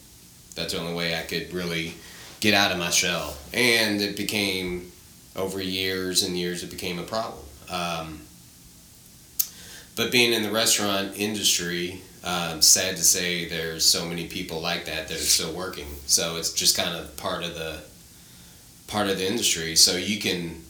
[0.59, 1.95] That's the only way I could really
[2.41, 3.37] get out of my shell.
[3.53, 4.93] And it became,
[5.35, 7.45] over years and years, it became a problem.
[7.71, 8.21] Um,
[9.97, 14.85] but being in the restaurant industry, um, sad to say, there's so many people like
[14.87, 15.87] that that are still working.
[16.07, 17.81] So it's just kind of part of the
[18.87, 19.77] part of the industry.
[19.77, 20.63] So you can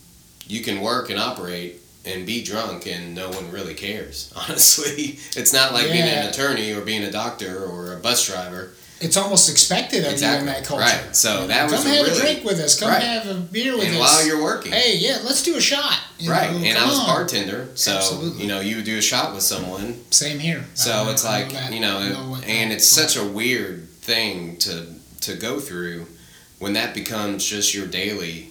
[0.46, 4.32] you can work and operate and be drunk, and no one really cares.
[4.48, 8.72] Honestly, it's not like being an attorney or being a doctor or a bus driver.
[9.00, 10.82] It's almost expected of Exactly, you in that culture.
[10.82, 11.14] right.
[11.16, 12.78] So that was come have really- a drink with us.
[12.80, 13.02] Come Right.
[13.02, 14.00] have a beer with and us.
[14.00, 15.98] while you're working, hey, yeah, let's do a shot.
[16.18, 16.50] you right?
[16.52, 18.42] know, and I was a bartender, so Absolutely.
[18.42, 20.64] you know you would do a shot with someone, Same here.
[20.74, 24.86] So know- it's like that- you know, I and it's such a weird thing to
[25.20, 26.06] to go through
[26.58, 28.50] when that becomes just your daily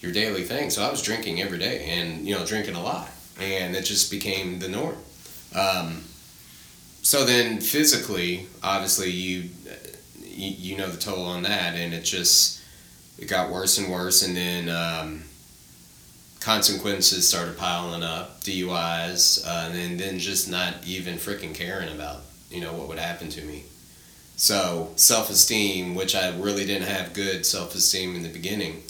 [0.00, 0.70] your daily thing.
[0.70, 4.08] So I was drinking every day, and you know, drinking a lot, and it just
[4.10, 4.96] became the norm.
[5.54, 6.04] Um,
[7.08, 9.48] so then physically, obviously, you,
[10.22, 12.60] you know the toll on that, and it just
[13.18, 14.68] it got worse and worse, and then.
[14.68, 15.22] Um,
[16.40, 22.22] consequences started piling up, DUIs, uh, and then, then just not even freaking caring about,
[22.50, 23.64] you know, what would happen to me.
[24.36, 28.82] So self-esteem, which I really didn't have good self-esteem in the beginning,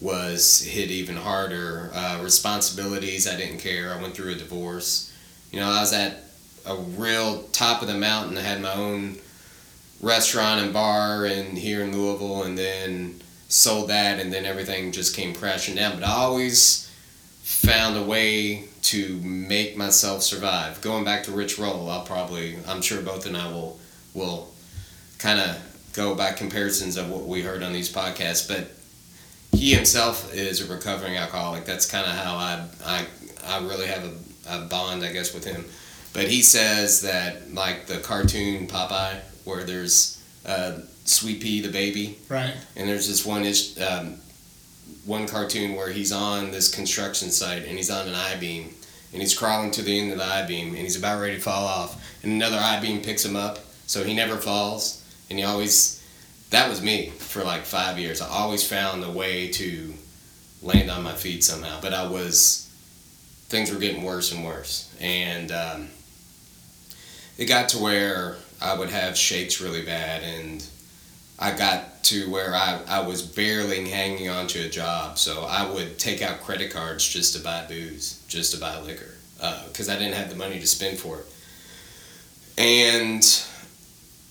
[0.00, 1.90] was hit even harder.
[1.94, 3.94] Uh, responsibilities, I didn't care.
[3.94, 5.12] I went through a divorce.
[5.52, 6.24] You know, I was at
[6.68, 8.36] a real top of the mountain.
[8.36, 9.16] I had my own
[10.00, 15.16] restaurant and bar and here in Louisville, and then sold that, and then everything just
[15.16, 15.94] came crashing down.
[15.94, 16.84] But I always
[17.42, 20.80] found a way to make myself survive.
[20.82, 23.80] Going back to Rich Roll, I'll probably, I'm sure both and I will,
[24.14, 24.48] will
[25.18, 28.46] kind of go by comparisons of what we heard on these podcasts.
[28.46, 28.70] But
[29.58, 31.64] he himself is a recovering alcoholic.
[31.64, 33.06] That's kind of how I, I,
[33.46, 35.64] I really have a, a bond, I guess, with him.
[36.12, 42.18] But he says that like the cartoon Popeye, where there's uh, Sweet Pea the baby,
[42.28, 42.54] Right.
[42.76, 44.16] and there's this one is um,
[45.04, 48.74] one cartoon where he's on this construction site and he's on an I beam
[49.12, 51.40] and he's crawling to the end of the I beam and he's about ready to
[51.42, 52.02] fall off.
[52.22, 55.02] And another I beam picks him up so he never falls.
[55.30, 56.02] And he always
[56.50, 58.20] that was me for like five years.
[58.22, 59.94] I always found a way to
[60.62, 62.64] land on my feet somehow, but I was
[63.48, 65.88] things were getting worse and worse, and um,
[67.38, 70.64] it got to where I would have shakes really bad, and
[71.38, 75.70] I got to where I, I was barely hanging on to a job, so I
[75.70, 79.14] would take out credit cards just to buy booze, just to buy liquor,
[79.68, 81.26] because uh, I didn't have the money to spend for it,
[82.58, 83.22] and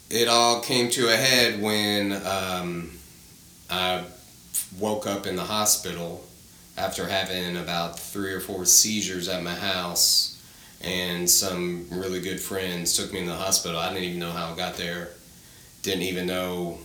[0.10, 2.92] it all came to a head when um,
[3.70, 4.04] I
[4.78, 6.26] woke up in the hospital
[6.78, 10.37] after having about three or four seizures at my house
[10.82, 13.80] and some really good friends took me to the hospital.
[13.80, 15.10] I didn't even know how I got there.
[15.82, 16.80] Didn't even know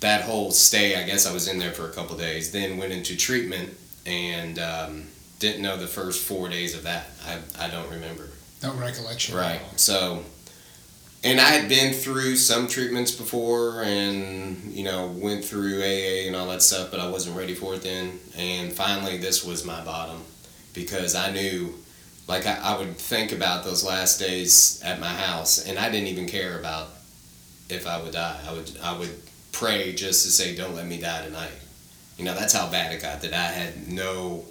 [0.00, 0.96] that whole stay.
[0.96, 2.52] I guess I was in there for a couple days.
[2.52, 3.70] Then went into treatment
[4.06, 5.04] and um,
[5.38, 7.06] didn't know the first four days of that.
[7.26, 8.28] I, I don't remember.
[8.62, 9.36] No recollection.
[9.36, 9.60] Right.
[9.76, 10.24] So
[11.24, 16.36] and I had been through some treatments before and, you know, went through AA and
[16.36, 18.20] all that stuff, but I wasn't ready for it then.
[18.36, 20.20] And finally, this was my bottom
[20.74, 21.74] because I knew,
[22.26, 26.08] like, I, I would think about those last days at my house and I didn't
[26.08, 26.88] even care about
[27.68, 28.40] if I would die.
[28.48, 29.14] I would, I would
[29.52, 31.52] pray just to say, don't let me die tonight.
[32.18, 34.44] You know, that's how bad it got that I had no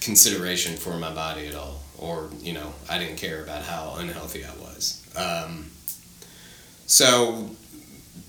[0.00, 1.80] consideration for my body at all.
[1.98, 5.06] Or, you know, I didn't care about how unhealthy I was.
[5.16, 5.70] Um,
[6.86, 7.50] so,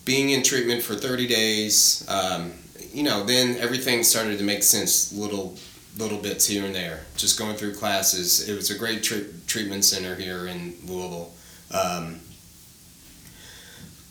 [0.03, 2.51] being in treatment for 30 days, um,
[2.91, 5.57] you know, then everything started to make sense little
[5.97, 7.01] little bits here and there.
[7.17, 8.47] Just going through classes.
[8.47, 11.31] It was a great treatment center here in Louisville.
[11.73, 12.19] Um,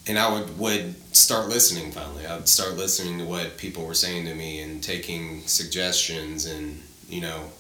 [0.07, 2.27] and I would, would start listening finally.
[2.27, 6.83] I would start listening to what people were saying to me and taking suggestions and,
[7.09, 7.51] you know,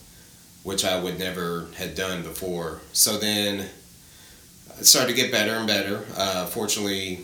[0.62, 2.80] which I would never had done before.
[2.92, 3.68] So then
[4.78, 6.04] it started to get better and better.
[6.16, 7.20] Uh, fortunately,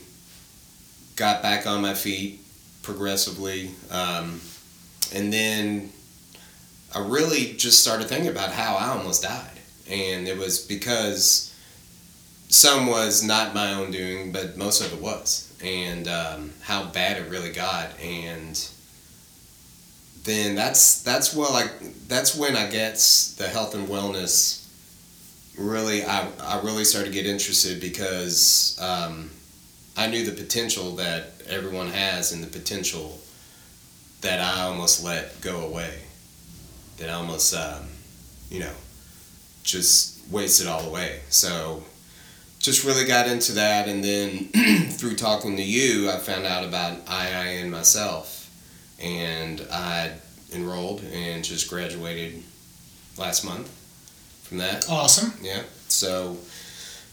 [1.16, 2.40] got back on my feet
[2.82, 3.70] progressively.
[3.90, 4.40] Um,
[5.14, 5.90] and then
[6.94, 9.50] I really just started thinking about how I almost died.
[9.88, 11.54] And it was because
[12.48, 15.54] some was not my own doing, but most of it was.
[15.62, 17.98] And um, how bad it really got.
[18.00, 18.68] And
[20.24, 21.70] then that's that's well like
[22.08, 24.66] that's when I guess the health and wellness
[25.56, 29.30] really I, I really started to get interested because um,
[29.96, 33.18] I knew the potential that everyone has and the potential
[34.20, 35.94] that I almost let go away.
[36.98, 37.86] That almost, um,
[38.50, 38.72] you know,
[39.62, 41.20] just wasted all away.
[41.28, 41.82] So
[42.58, 43.88] just really got into that.
[43.88, 48.50] And then through talking to you, I found out about IIN myself.
[49.02, 50.12] And I
[50.54, 52.42] enrolled and just graduated
[53.18, 53.68] last month
[54.44, 54.88] from that.
[54.88, 55.32] Awesome.
[55.42, 55.62] Yeah.
[55.88, 56.38] So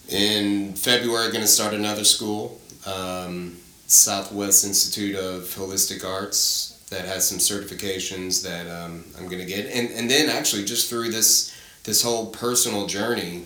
[0.10, 7.28] in February, going to start another school, um, Southwest Institute of Holistic Arts, that has
[7.28, 11.56] some certifications that um, I'm going to get, and and then actually just through this
[11.84, 13.46] this whole personal journey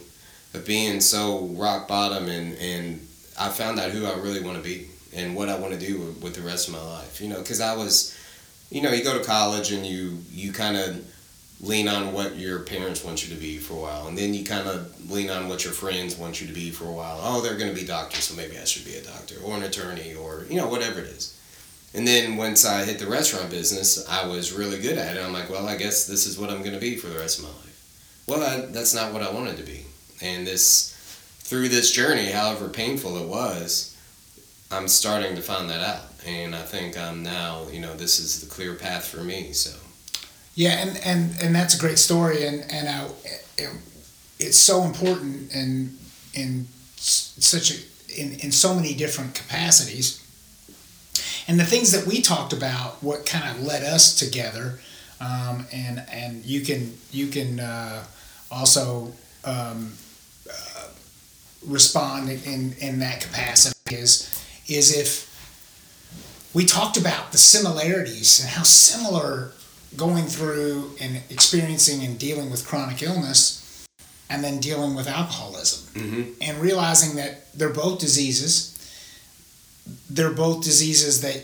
[0.54, 3.08] of being so rock bottom and and
[3.40, 6.00] I found out who I really want to be and what I want to do
[6.00, 7.22] with, with the rest of my life.
[7.22, 8.18] You know, because I was,
[8.70, 11.06] you know, you go to college and you you kind of
[11.60, 14.44] lean on what your parents want you to be for a while, and then you
[14.44, 17.20] kind of lean on what your friends want you to be for a while.
[17.24, 19.64] Oh, they're going to be doctors, so maybe I should be a doctor or an
[19.64, 21.37] attorney or you know whatever it is.
[21.94, 25.24] And then once I hit the restaurant business, I was really good at it.
[25.24, 27.40] I'm like, well, I guess this is what I'm going to be for the rest
[27.40, 28.24] of my life.
[28.28, 29.86] Well, I, that's not what I wanted to be.
[30.22, 30.94] And this,
[31.40, 33.96] through this journey, however painful it was,
[34.70, 36.04] I'm starting to find that out.
[36.26, 39.54] And I think I'm now, you know, this is the clear path for me.
[39.54, 39.72] So
[40.58, 43.06] yeah, and, and, and that's a great story, and and I,
[43.60, 43.70] it,
[44.40, 45.96] it's so important in
[46.34, 47.76] in such a
[48.20, 50.27] in, in so many different capacities.
[51.48, 54.80] And the things that we talked about, what kind of led us together,
[55.22, 58.04] um, and and you can you can uh,
[58.52, 59.14] also
[59.46, 59.94] um,
[60.50, 60.88] uh,
[61.66, 64.30] respond in in that capacity is
[64.68, 65.28] is if
[66.54, 69.52] we talked about the similarities and how similar
[69.96, 73.88] going through and experiencing and dealing with chronic illness
[74.30, 76.32] and then dealing with alcoholism mm-hmm.
[76.42, 78.77] and realizing that they're both diseases
[80.10, 81.44] they're both diseases that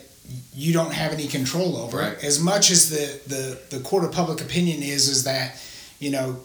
[0.53, 2.23] you don't have any control over right.
[2.23, 5.61] as much as the, the, the court of public opinion is is that
[5.99, 6.39] you know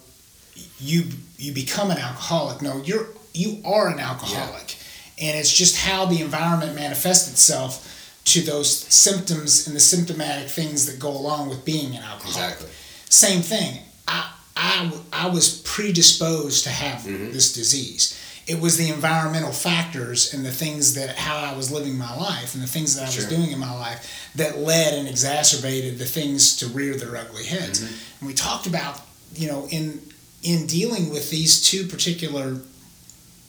[0.78, 1.04] you
[1.36, 4.76] you become an alcoholic no you're you are an alcoholic
[5.18, 5.28] yeah.
[5.28, 7.88] and it's just how the environment manifests itself
[8.32, 12.26] to those symptoms and the symptomatic things that go along with being an alcoholic.
[12.26, 12.68] Exactly.
[13.08, 13.80] Same thing.
[14.06, 17.32] I, I, I was predisposed to have mm-hmm.
[17.32, 18.17] this disease.
[18.48, 22.54] It was the environmental factors and the things that how I was living my life
[22.54, 23.26] and the things that I Sure.
[23.26, 27.44] was doing in my life that led and exacerbated the things to rear their ugly
[27.44, 27.80] heads.
[27.80, 27.94] Mm-hmm.
[28.20, 29.02] And we talked about,
[29.34, 30.00] you know, in
[30.42, 32.60] in dealing with these two particular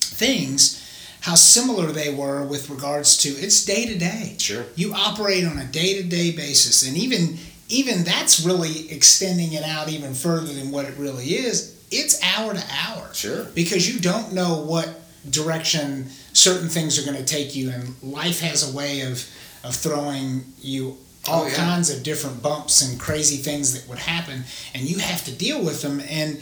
[0.01, 0.83] things,
[1.21, 4.35] how similar they were with regards to it's day to day.
[4.37, 4.65] Sure.
[4.75, 7.37] You operate on a day to day basis, and even
[7.69, 11.78] even that's really extending it out even further than what it really is.
[11.91, 13.43] It's hour to hour Sure.
[13.55, 18.39] because you don't know what direction certain things are going to take you, and life
[18.41, 19.25] has a way of
[19.63, 21.53] of throwing you all Oh, yeah.
[21.55, 25.61] kinds of different bumps and crazy things that would happen, and you have to deal
[25.61, 26.39] with them and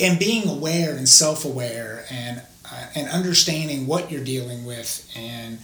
[0.00, 5.58] and being aware and self aware and uh, and understanding what you're dealing with and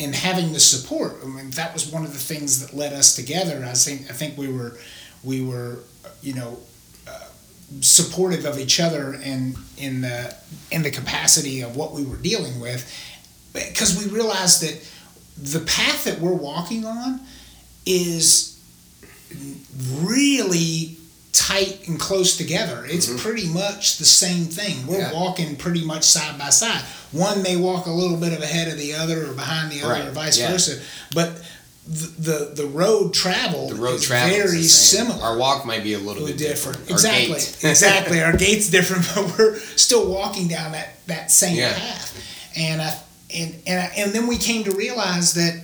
[0.00, 1.16] and having the support.
[1.22, 3.64] I mean, that was one of the things that led us together.
[3.64, 4.76] I think I think we were
[5.24, 5.78] we were
[6.22, 6.58] you know
[7.80, 10.34] supportive of each other and in the
[10.70, 12.90] in the capacity of what we were dealing with
[13.52, 14.88] because we realized that
[15.36, 17.20] the path that we're walking on
[17.84, 18.52] is
[20.00, 20.96] really
[21.32, 22.86] tight and close together.
[22.88, 23.18] It's mm-hmm.
[23.18, 24.86] pretty much the same thing.
[24.86, 25.12] We're Yeah.
[25.12, 26.82] walking pretty much side by side.
[27.12, 29.92] One may walk a little bit of ahead of the other or behind the other
[29.92, 30.50] Right, or vice yeah.
[30.50, 30.80] versa,
[31.12, 31.42] but
[31.88, 35.98] the, the road traveled The road is travel very similar Our walk might be a
[35.98, 36.78] little little bit different.
[36.86, 36.90] different.
[36.90, 37.34] Our Exactly.
[37.34, 37.58] gait.
[37.70, 38.22] exactly.
[38.22, 41.74] Our gate's different, but we're still walking down that, that same Yeah.
[41.74, 42.52] path.
[42.56, 42.98] And I
[43.34, 45.62] and and I, and then we came to realize that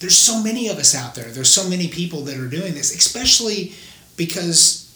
[0.00, 1.26] there's so many of us out there.
[1.30, 3.72] There's so many people that are doing this, especially
[4.16, 4.92] because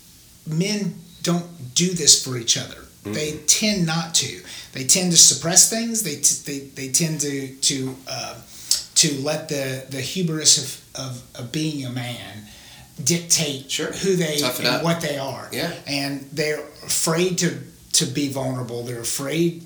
[0.47, 2.77] men don't do this for each other.
[3.05, 4.41] They tend not to.
[4.73, 6.03] They tend to suppress things.
[6.03, 8.35] They t- they, they tend to to uh,
[8.97, 10.59] to let the the hubris
[10.95, 12.45] of, of, of being a man
[13.03, 13.93] dictate Sure.
[13.93, 15.49] who they Tough and what they are.
[15.53, 15.73] Yeah.
[15.87, 17.59] And they're afraid to
[17.95, 18.83] to be vulnerable.
[18.85, 19.63] They're afraid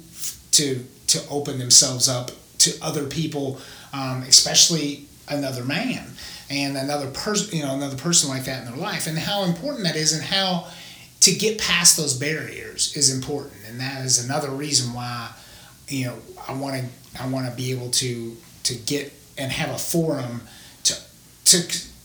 [0.53, 3.59] to to open themselves up to other people,
[3.93, 6.07] um, especially another man
[6.51, 9.85] and another person, you know, another person like that in their life, and how important
[9.85, 10.66] that is, and how
[11.20, 15.31] to get past those barriers is important, and that is another reason why,
[15.89, 16.16] you know,
[16.49, 20.43] I want to I want to be able to to get and have a forum
[20.84, 20.95] to
[21.47, 21.57] to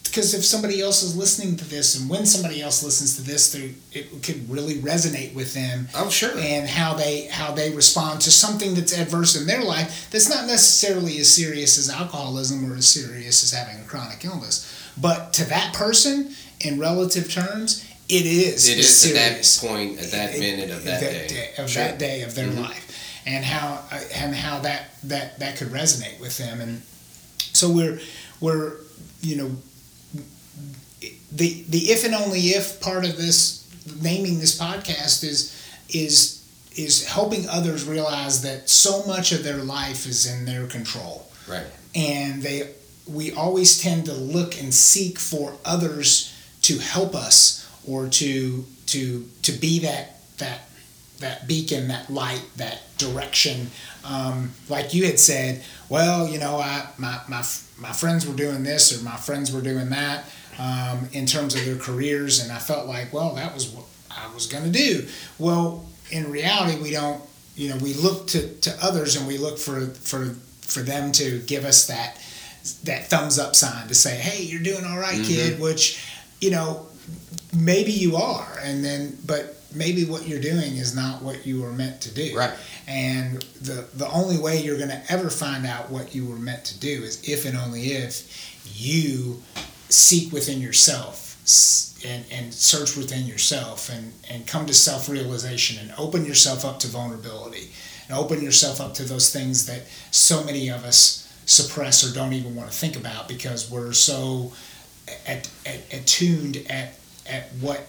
[0.03, 3.53] because if somebody else is listening to this and when somebody else listens to this
[3.53, 6.31] it could really resonate with them Oh, sure.
[6.37, 10.47] and how they how they respond to something that's adverse in their life that's not
[10.47, 15.43] necessarily as serious as alcoholism or as serious as having a chronic illness but to
[15.49, 20.35] that person in relative terms it is It is serious at that point, at that
[20.35, 21.49] it- minute of that, day.
[21.57, 21.83] of Sure.
[21.83, 22.61] that day of their Mhm.
[22.69, 22.85] life,
[23.25, 23.81] and how
[24.13, 26.83] and how that that that could resonate with them, and
[27.55, 27.99] so we're
[28.41, 28.73] we're
[29.21, 29.51] you know
[31.31, 33.67] the the if and only if part of this
[34.01, 35.51] naming this podcast is
[35.89, 36.41] is
[36.75, 41.67] is helping others realize that so much of their life is in their control Right.
[41.93, 42.71] and they
[43.07, 46.33] we always tend to look and seek for others
[46.63, 50.61] to help us or to to to be that that
[51.19, 53.67] that beacon that light that direction.
[54.03, 57.43] Um, like you had said well you know I my, my
[57.77, 60.25] my friends were doing this or my friends were doing that
[60.59, 62.41] um, in terms of their careers.
[62.41, 65.07] And I felt like well that was what I was going to do.
[65.39, 67.21] Well in reality we don't
[67.55, 71.39] you know we look to, to others and we look for for for them to
[71.41, 72.17] give us that
[72.83, 76.03] that thumbs up sign to say hey you're doing all right, kid which
[76.41, 76.87] you know
[77.55, 78.59] maybe you are.
[78.61, 82.35] And then but maybe what you're doing is not what you were meant to do
[82.37, 82.53] Right.
[82.87, 86.63] and the the only way you're going to ever find out what you were meant
[86.65, 88.13] to do is if and only if
[88.79, 89.41] you
[89.89, 91.21] seek within yourself
[92.05, 96.87] and, and search within yourself and, and come to self-realization and open yourself up to
[96.87, 97.69] vulnerability
[98.07, 102.33] and open yourself up to those things that so many of us suppress or don't
[102.33, 104.51] even want to think about because we're so
[105.27, 106.95] at, at, attuned at,
[107.27, 107.87] at what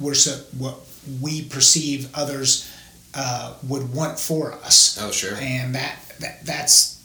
[0.00, 0.76] we're so, what
[1.20, 2.70] we perceive others
[3.14, 4.98] uh, would want for us.
[5.00, 5.36] Oh, sure.
[5.40, 6.96] and that, that that's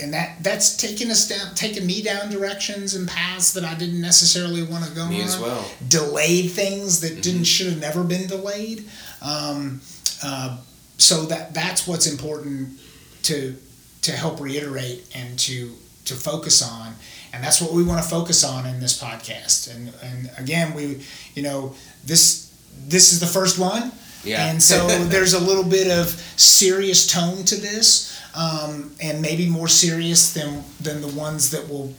[0.00, 4.00] and that that's taking us down taking me down directions and paths that I didn't
[4.00, 5.26] necessarily want to go Me on.
[5.26, 5.64] as well.
[5.88, 8.84] delayed things that didn't should have never been delayed.
[9.22, 9.80] Um,
[10.22, 10.58] uh,
[10.98, 12.78] so that that's what's important
[13.22, 13.56] to
[14.02, 15.72] to help reiterate and to
[16.04, 16.94] to focus on.
[17.32, 19.74] And that's what we want to focus on in this podcast.
[19.74, 21.02] And and again we
[21.34, 21.74] you know
[22.04, 22.43] this
[22.88, 23.92] this is the first one
[24.24, 24.46] Yeah.
[24.50, 29.68] and so there's a little bit of serious tone to this um, and maybe more
[29.68, 31.92] serious than than the ones that will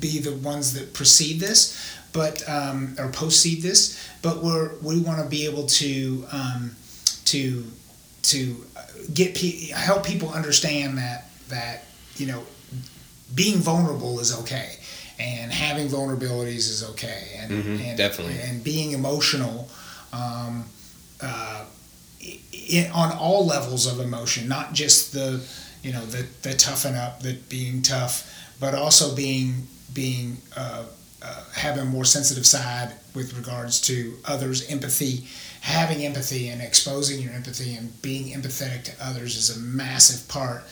[0.00, 1.76] be the ones that precede this
[2.12, 6.74] but um, or precede this but we're we want to be able to um,
[7.24, 7.64] to
[8.22, 8.64] to
[9.12, 11.84] get pe- help people understand that that
[12.16, 12.42] you know
[13.34, 14.76] being vulnerable is okay
[15.18, 18.38] and having vulnerabilities is okay and, Mhm, and definitely.
[18.40, 19.68] and being emotional
[20.12, 20.64] um,
[21.22, 21.64] uh,
[22.22, 25.44] i on all levels of emotion not just the
[25.82, 28.28] you know the the toughen up the being tough
[28.60, 30.84] but also being being uh,
[31.22, 35.26] uh, having a more sensitive side with regards to others empathy.
[35.60, 40.62] Having empathy and exposing your empathy and being empathetic to others is a massive part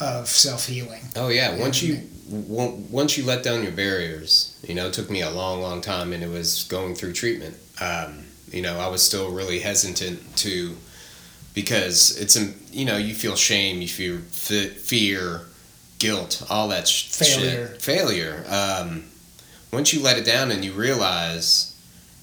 [0.00, 1.02] of self-healing.
[1.16, 5.22] Oh yeah, once you once you let down your barriers, you know, it took me
[5.22, 7.56] a long, long time, and it was going through treatment.
[7.80, 10.76] Um, you know, I was still really hesitant to
[11.54, 12.36] because it's
[12.72, 15.42] you know you feel shame, you feel f- fear,
[15.98, 17.68] guilt, all that sh- Failure.
[17.68, 17.82] shit.
[17.82, 18.44] failure.
[18.48, 19.04] Um,
[19.72, 21.74] once you let it down and you realize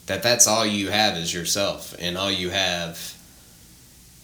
[0.07, 3.13] that that's all you have is yourself, and all you have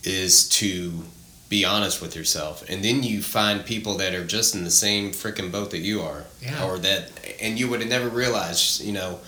[0.03, 1.03] is to
[1.49, 5.11] be honest with yourself and then you find people that are just in the same
[5.11, 6.63] freaking boat that you are Yeah.
[6.63, 9.19] or that and you would have never realized you know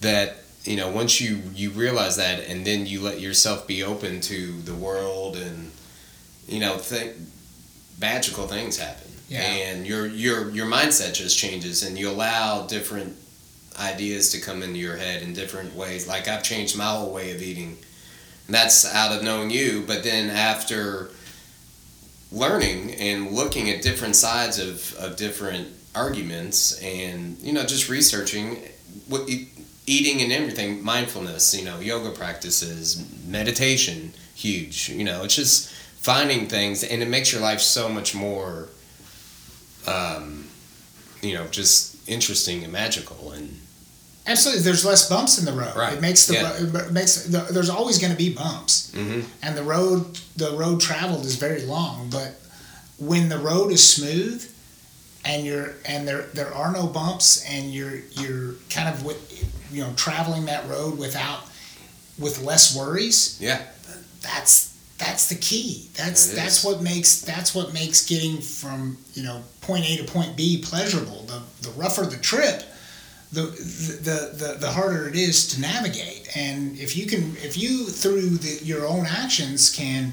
[0.00, 4.20] that you know once you you realize that and then you let yourself be open
[4.20, 5.72] to the world and
[6.46, 7.14] you know think
[8.00, 9.08] magical things happen.
[9.28, 9.40] Yeah.
[9.40, 13.16] and your your your mindset just changes and you allow different
[13.80, 16.06] ideas to come into your head in different ways.
[16.06, 17.78] Like I've changed my whole way of eating.
[18.46, 21.10] And that's out of knowing you but then after
[22.30, 28.58] learning and looking at different sides of, of different arguments and you know just researching
[29.08, 29.28] what
[29.86, 35.68] eating and everything mindfulness you know yoga practices meditation huge you know it's just
[35.98, 38.68] finding things and it makes your life so much more
[39.86, 40.46] um,
[41.20, 43.58] you know just interesting and magical and
[44.26, 45.94] absolutely there's less bumps in the road Right.
[45.94, 46.42] it makes the Yeah.
[46.70, 50.52] ro- it makes the, there's always going to be bumps mhm, and the road the
[50.56, 52.40] road traveled is very long but
[52.98, 54.48] when the road is smooth
[55.24, 59.18] and you're and there there are no bumps and you're you're kind of with
[59.72, 61.40] you know traveling that road without
[62.18, 63.62] with less worries yeah.
[64.20, 65.90] that's that's the key.
[65.94, 70.36] That's that's what makes that's what makes getting from you know point A to point
[70.36, 71.24] B pleasurable.
[71.24, 72.62] The the rougher the trip
[73.32, 76.36] the, the, the, the harder it is to navigate.
[76.36, 80.12] And if you can if you through the, your own actions can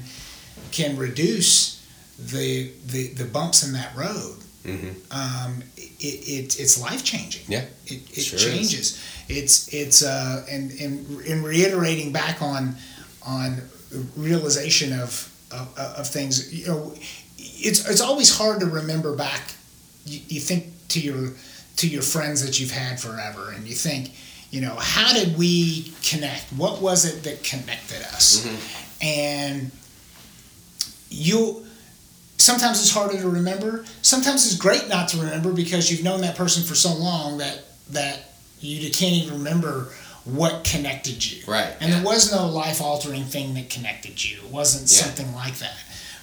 [0.72, 1.86] can reduce
[2.18, 7.64] the the, the bumps in that road hmm um, it, it it's life changing Yeah,
[7.86, 8.44] it, it sure is.
[8.44, 9.04] changes.
[9.28, 12.76] It's it's uh and, and in reiterating back on
[13.26, 13.62] on
[14.16, 16.94] realization of, of of things you know
[17.38, 19.54] it's it's always hard to remember back
[20.04, 21.32] you, you think to your
[21.76, 24.12] to your friends that you've had forever and you think
[24.50, 26.52] you know how did we connect?
[26.52, 28.44] What was it that connected us?
[29.00, 29.70] And
[31.08, 31.64] you
[32.40, 33.84] sometimes it's harder to remember.
[34.02, 37.64] Sometimes it's great not to remember because you've known that person for so long that
[37.90, 39.88] that you can't even remember
[40.24, 41.42] what connected you.
[41.46, 41.96] Right, and yeah.
[41.96, 44.38] there was no life altering thing that connected you.
[44.38, 45.04] It wasn't Yeah.
[45.06, 45.76] something like that.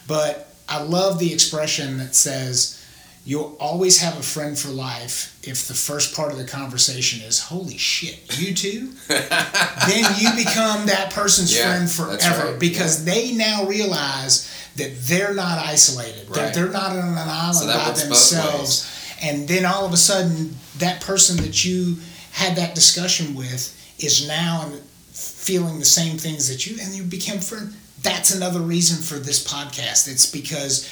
[0.08, 2.84] But i love the expression that says
[3.24, 7.40] you'll always have a friend for life if the first part of the conversation is
[7.40, 13.34] holy shit you too then you become that person's Yeah, friend forever right, because they
[13.34, 16.54] now realize that they're not isolated that Right.
[16.54, 18.90] they're not on an island So by themselves
[19.22, 21.98] and then all of a sudden that person that you
[22.32, 24.72] had that discussion with is now
[25.12, 29.44] feeling the same things that you and you became friends that's another reason for this
[29.44, 30.88] podcast it's because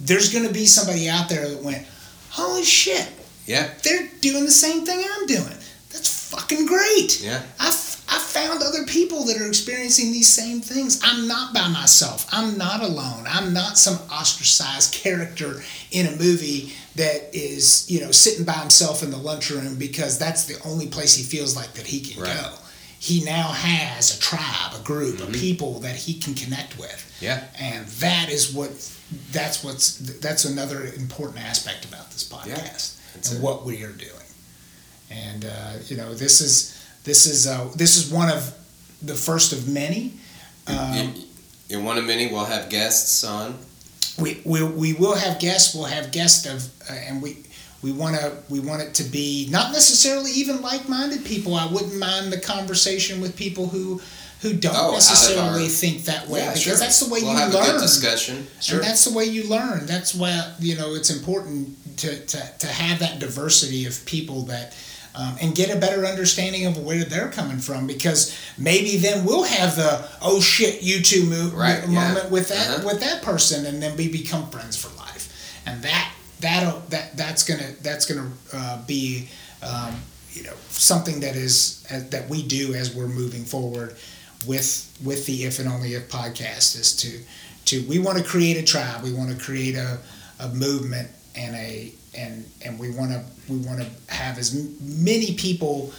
[0.00, 1.84] there's going to be somebody out there that went
[2.30, 3.08] holy shit
[3.46, 5.56] yeah they're doing the same thing I'm doing.
[5.92, 7.22] That's fucking great.
[7.22, 7.40] Yeah.
[7.58, 7.72] I've
[8.36, 11.00] found other people that are experiencing these same things.
[11.02, 12.26] I'm not by myself.
[12.32, 13.24] I'm not alone.
[13.28, 19.02] I'm not some ostracized character in a movie that is, you know, sitting by himself
[19.02, 22.34] in the lunchroom because that's the only place he feels like that he can Right.
[22.36, 22.52] go.
[22.98, 27.02] He now has a tribe, a group, of people that he can connect with.
[27.20, 28.70] yeah And that is what
[29.30, 33.42] that's what's that's another important aspect about this podcast that's and it.
[33.42, 34.10] what we are doing.
[35.10, 36.75] And uh, you know, this is
[37.06, 38.52] this is uh, this is one of
[39.02, 40.12] the first of many.
[40.66, 41.14] Um,
[41.70, 43.56] in, one of many we'll have guests on
[44.18, 45.74] we, we, we will have guests.
[45.74, 47.38] We'll have guests of, uh, and we
[47.82, 51.54] we want to we want it to be not necessarily even like-minded people.
[51.54, 54.00] I wouldn't mind the conversation with people who
[54.42, 57.32] who don't Oh, necessarily our- think that way yeah because sure that's the way we'll
[57.32, 57.62] you have learn.
[57.62, 59.86] a good discussion sure And that's the way you learn.
[59.86, 64.74] That's why you know it's important to, to, to have that diversity of people that
[65.16, 69.44] um, and get a better understanding of where they're coming from because maybe then we'll
[69.44, 72.30] have the oh shit you two mo- Right, moment yeah.
[72.30, 72.86] with that Uh-huh.
[72.86, 77.44] with that person and then we become friends for life and that that'll that that's
[77.44, 79.28] gonna that's gonna uh, be
[79.62, 79.94] um,
[80.32, 83.96] you know something that is uh, that we do as we're moving forward
[84.46, 87.18] with with the if and only if podcast is to
[87.64, 89.98] to we want to create a tribe we want to create a,
[90.40, 95.34] a movement and a and and we want to we want to have as many
[95.34, 95.92] people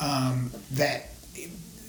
[0.00, 1.10] um, that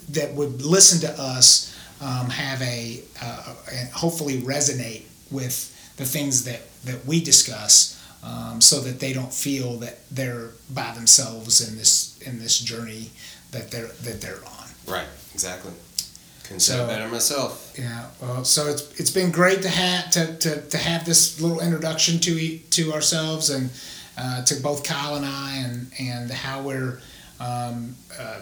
[0.10, 6.44] that would listen to us um, have a uh, and hopefully resonate with the things
[6.46, 11.78] that that we discuss um, so that they don't feel that they're by themselves in
[11.78, 13.12] this in this journey
[13.52, 14.68] that they're that they're on.
[14.88, 15.08] Right.
[15.34, 15.72] Exactly.
[16.50, 17.74] Say So- better myself.
[17.78, 21.60] Yeah, well, so it's it's been great to have to, to, to have this little
[21.60, 23.70] introduction to to ourselves and
[24.18, 27.00] uh, to both Kyle and I and and how we're
[27.40, 28.40] um, uh,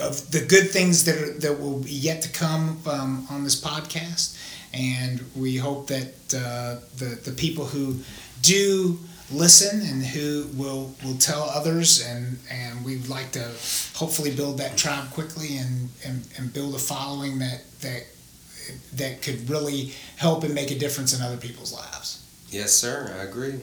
[0.00, 3.60] of the good things that are, that will be yet to come um, on this
[3.60, 4.38] podcast,
[4.72, 7.96] and we hope that uh, the the people who
[8.40, 8.98] do
[9.32, 13.44] listen and who will will tell others and and we'd like to
[13.94, 18.04] hopefully build that tribe quickly and and, and build a following that that
[18.94, 22.18] that could really help and make a difference in other people's lives.
[22.50, 23.14] Yes, sir.
[23.18, 23.60] I agree.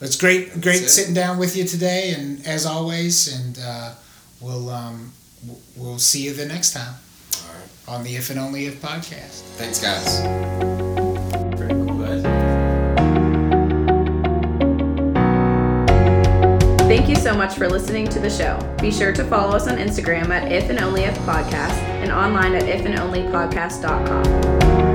[0.00, 0.88] It's great, great it.
[0.88, 3.94] sitting down with you today, and as always, and uh,
[4.40, 5.12] we'll um,
[5.76, 6.94] we'll see you the next time
[7.34, 7.98] All right.
[7.98, 9.42] on the If and Only If podcast.
[9.56, 10.99] Thanks, guys.
[17.30, 18.58] So much for listening to the show.
[18.80, 22.56] Be sure to follow us on Instagram at If and Only If Podcast and online
[22.56, 24.89] at ifandonlypodcast.com.